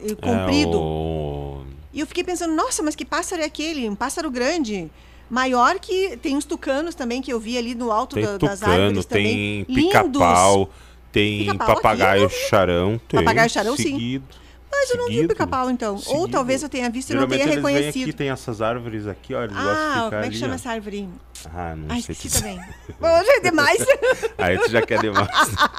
[0.03, 0.77] eh, comprido.
[0.77, 1.63] É, o-
[1.93, 3.89] E eu fiquei pensando, nossa, mas que pássaro é aquele?
[3.89, 4.89] Um pássaro grande.
[5.29, 6.15] Maior que.
[6.17, 9.05] Tem uns tucanos também que eu vi ali no alto Tem da- das tucano, árvores
[9.05, 9.65] tem também.
[9.67, 9.85] Lindos.
[10.11, 10.69] pica-pau,
[11.11, 12.35] tem Pica-pau aqui, papagaio eu vi.
[12.49, 13.01] charão.
[13.07, 13.83] Tem, Papagaio charão, sim.
[13.83, 14.25] seguido,
[14.71, 15.95] Mas eu não vi o pica-pau, então.
[15.95, 16.27] Ou Seguido.
[16.29, 18.03] talvez eu tenha visto e não tenha eles vêm reconhecido.
[18.03, 20.55] aqui, tem essas árvores aqui, ó, eles ah, como é que chama ó.
[20.55, 21.09] essa árvore?
[21.53, 22.57] Ah, não Ai, sei esqueci também.
[23.01, 23.85] Hoje é demais.
[24.37, 25.27] Aí tu já quer demais.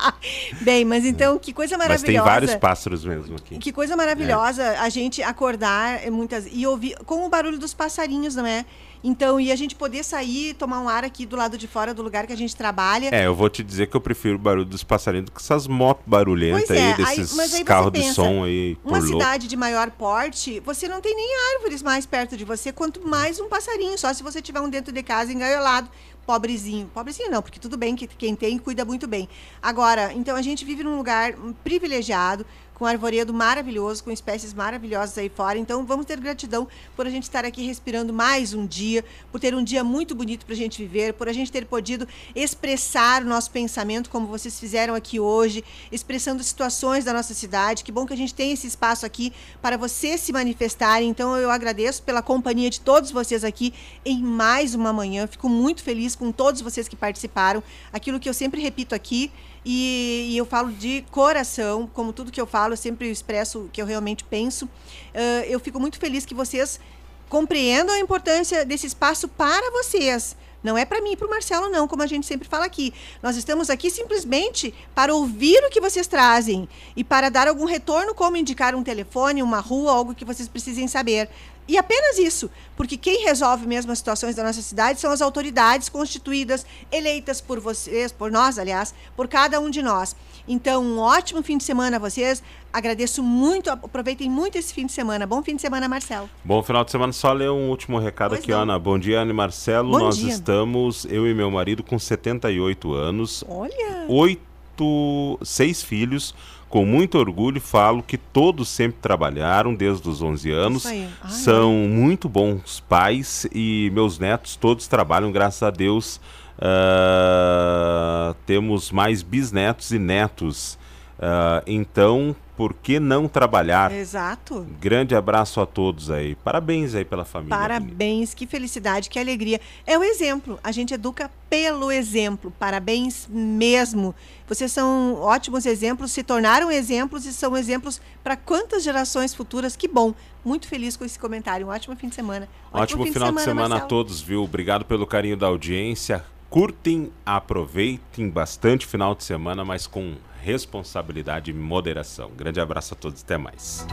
[0.60, 2.24] Bem, mas então, que coisa Mas maravilhosa.
[2.24, 3.58] tem vários pássaros mesmo aqui.
[3.58, 8.34] Que coisa maravilhosa a gente acordar eh, muitas e ouvir com o barulho dos passarinhos,
[8.34, 8.64] não é?
[9.04, 12.02] Então, e a gente poder sair, tomar um ar aqui do lado de fora do
[12.02, 13.08] lugar que a gente trabalha.
[13.12, 15.66] É, eu vou te dizer que eu prefiro o barulho dos passarinhos do que essas
[15.66, 19.12] motos barulhentas é, aí, desses mas aí carros de pensa, som aí Uma louco.
[19.12, 23.40] cidade de maior porte, você não tem nem árvores mais perto de você, quanto mais
[23.40, 25.90] um passarinho, só se você tiver um dentro de casa engaiolado.
[26.24, 26.88] Pobrezinho.
[26.94, 29.28] Pobrezinho não, porque tudo bem que quem tem cuida muito bem.
[29.60, 31.34] Agora, então a gente vive num lugar
[31.64, 32.46] privilegiado,
[32.82, 35.56] com arvoredo maravilhoso, com espécies maravilhosas aí fora.
[35.56, 39.54] Então vamos ter gratidão por a gente estar aqui respirando mais um dia, por ter
[39.54, 43.26] um dia muito bonito para a gente viver, por a gente ter podido expressar o
[43.26, 47.84] nosso pensamento como vocês fizeram aqui hoje, expressando situações da nossa cidade.
[47.84, 51.08] Que bom que a gente tem esse espaço aqui para vocês se manifestarem.
[51.08, 53.72] Então eu agradeço pela companhia de todos vocês aqui
[54.04, 55.28] em mais uma manhã.
[55.28, 57.62] Fico muito feliz com todos vocês que participaram.
[57.92, 59.30] Aquilo que eu sempre repito aqui
[59.64, 63.68] e, e eu falo de coração, como tudo que eu falo, eu sempre expresso o
[63.68, 64.68] que eu realmente penso.
[65.14, 66.80] Ah, eu fico muito feliz que vocês
[67.28, 70.36] compreendam a importância desse espaço para vocês.
[70.62, 72.94] Não é para mim e para o Marcelo, não, como a gente sempre fala aqui.
[73.20, 78.14] Nós estamos aqui simplesmente para ouvir o que vocês trazem e para dar algum retorno,
[78.14, 81.28] como indicar um telefone, uma rua, algo que vocês precisem saber.
[81.68, 85.88] E apenas isso, porque quem resolve mesmo as situações da nossa cidade são as autoridades
[85.88, 90.16] constituídas, eleitas por vocês, por nós, aliás, por cada um de nós.
[90.46, 92.42] Então, um ótimo fim de semana a vocês.
[92.72, 95.24] Agradeço muito, aproveitem muito esse fim de semana.
[95.24, 96.28] Bom fim de semana, Marcelo.
[96.44, 98.62] Bom final de semana, só ler um último recado Pois aqui, não.
[98.62, 98.78] Ana.
[98.78, 99.92] Bom dia, Ana e Marcelo.
[99.92, 100.30] Bom Nós dia.
[100.32, 104.04] estamos, eu e meu marido, com 78 anos, Olha.
[104.08, 106.34] oito, seis filhos.
[106.72, 110.86] Com muito orgulho, falo que todos sempre trabalharam desde os 11 anos.
[110.86, 116.18] Ai, São muito bons pais e meus netos todos trabalham, graças a Deus.
[116.58, 120.78] Ah, temos mais bisnetos e netos.
[121.20, 123.90] Ah, então, por que não trabalhar?
[123.90, 124.64] Exato.
[124.80, 126.36] Grande abraço a todos aí.
[126.36, 127.58] Parabéns aí pela família.
[127.58, 129.60] Parabéns, que felicidade, que alegria.
[129.84, 130.60] É o exemplo.
[130.62, 132.52] A gente educa pelo exemplo.
[132.60, 134.14] Parabéns mesmo.
[134.46, 139.74] Vocês são ótimos exemplos, se tornaram exemplos e são exemplos para quantas gerações futuras.
[139.74, 140.14] Que bom.
[140.44, 141.66] Muito feliz com esse comentário.
[141.66, 142.48] Um ótimo fim de semana.
[142.72, 144.44] Ótimo, ótimo final de semana, de semana a todos, viu?
[144.44, 146.24] Obrigado pelo carinho da audiência.
[146.48, 152.30] Curtem, aproveitem bastante final de semana, mas com responsabilidade e moderação.
[152.36, 153.86] Grande abraço a todos, até mais.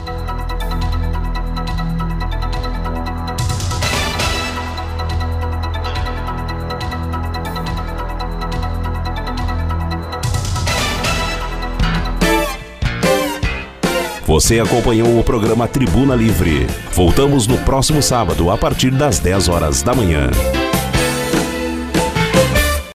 [14.26, 16.68] Você acompanhou o programa Tribuna Livre.
[16.94, 20.30] Voltamos no próximo sábado, a partir das 10 horas da manhã.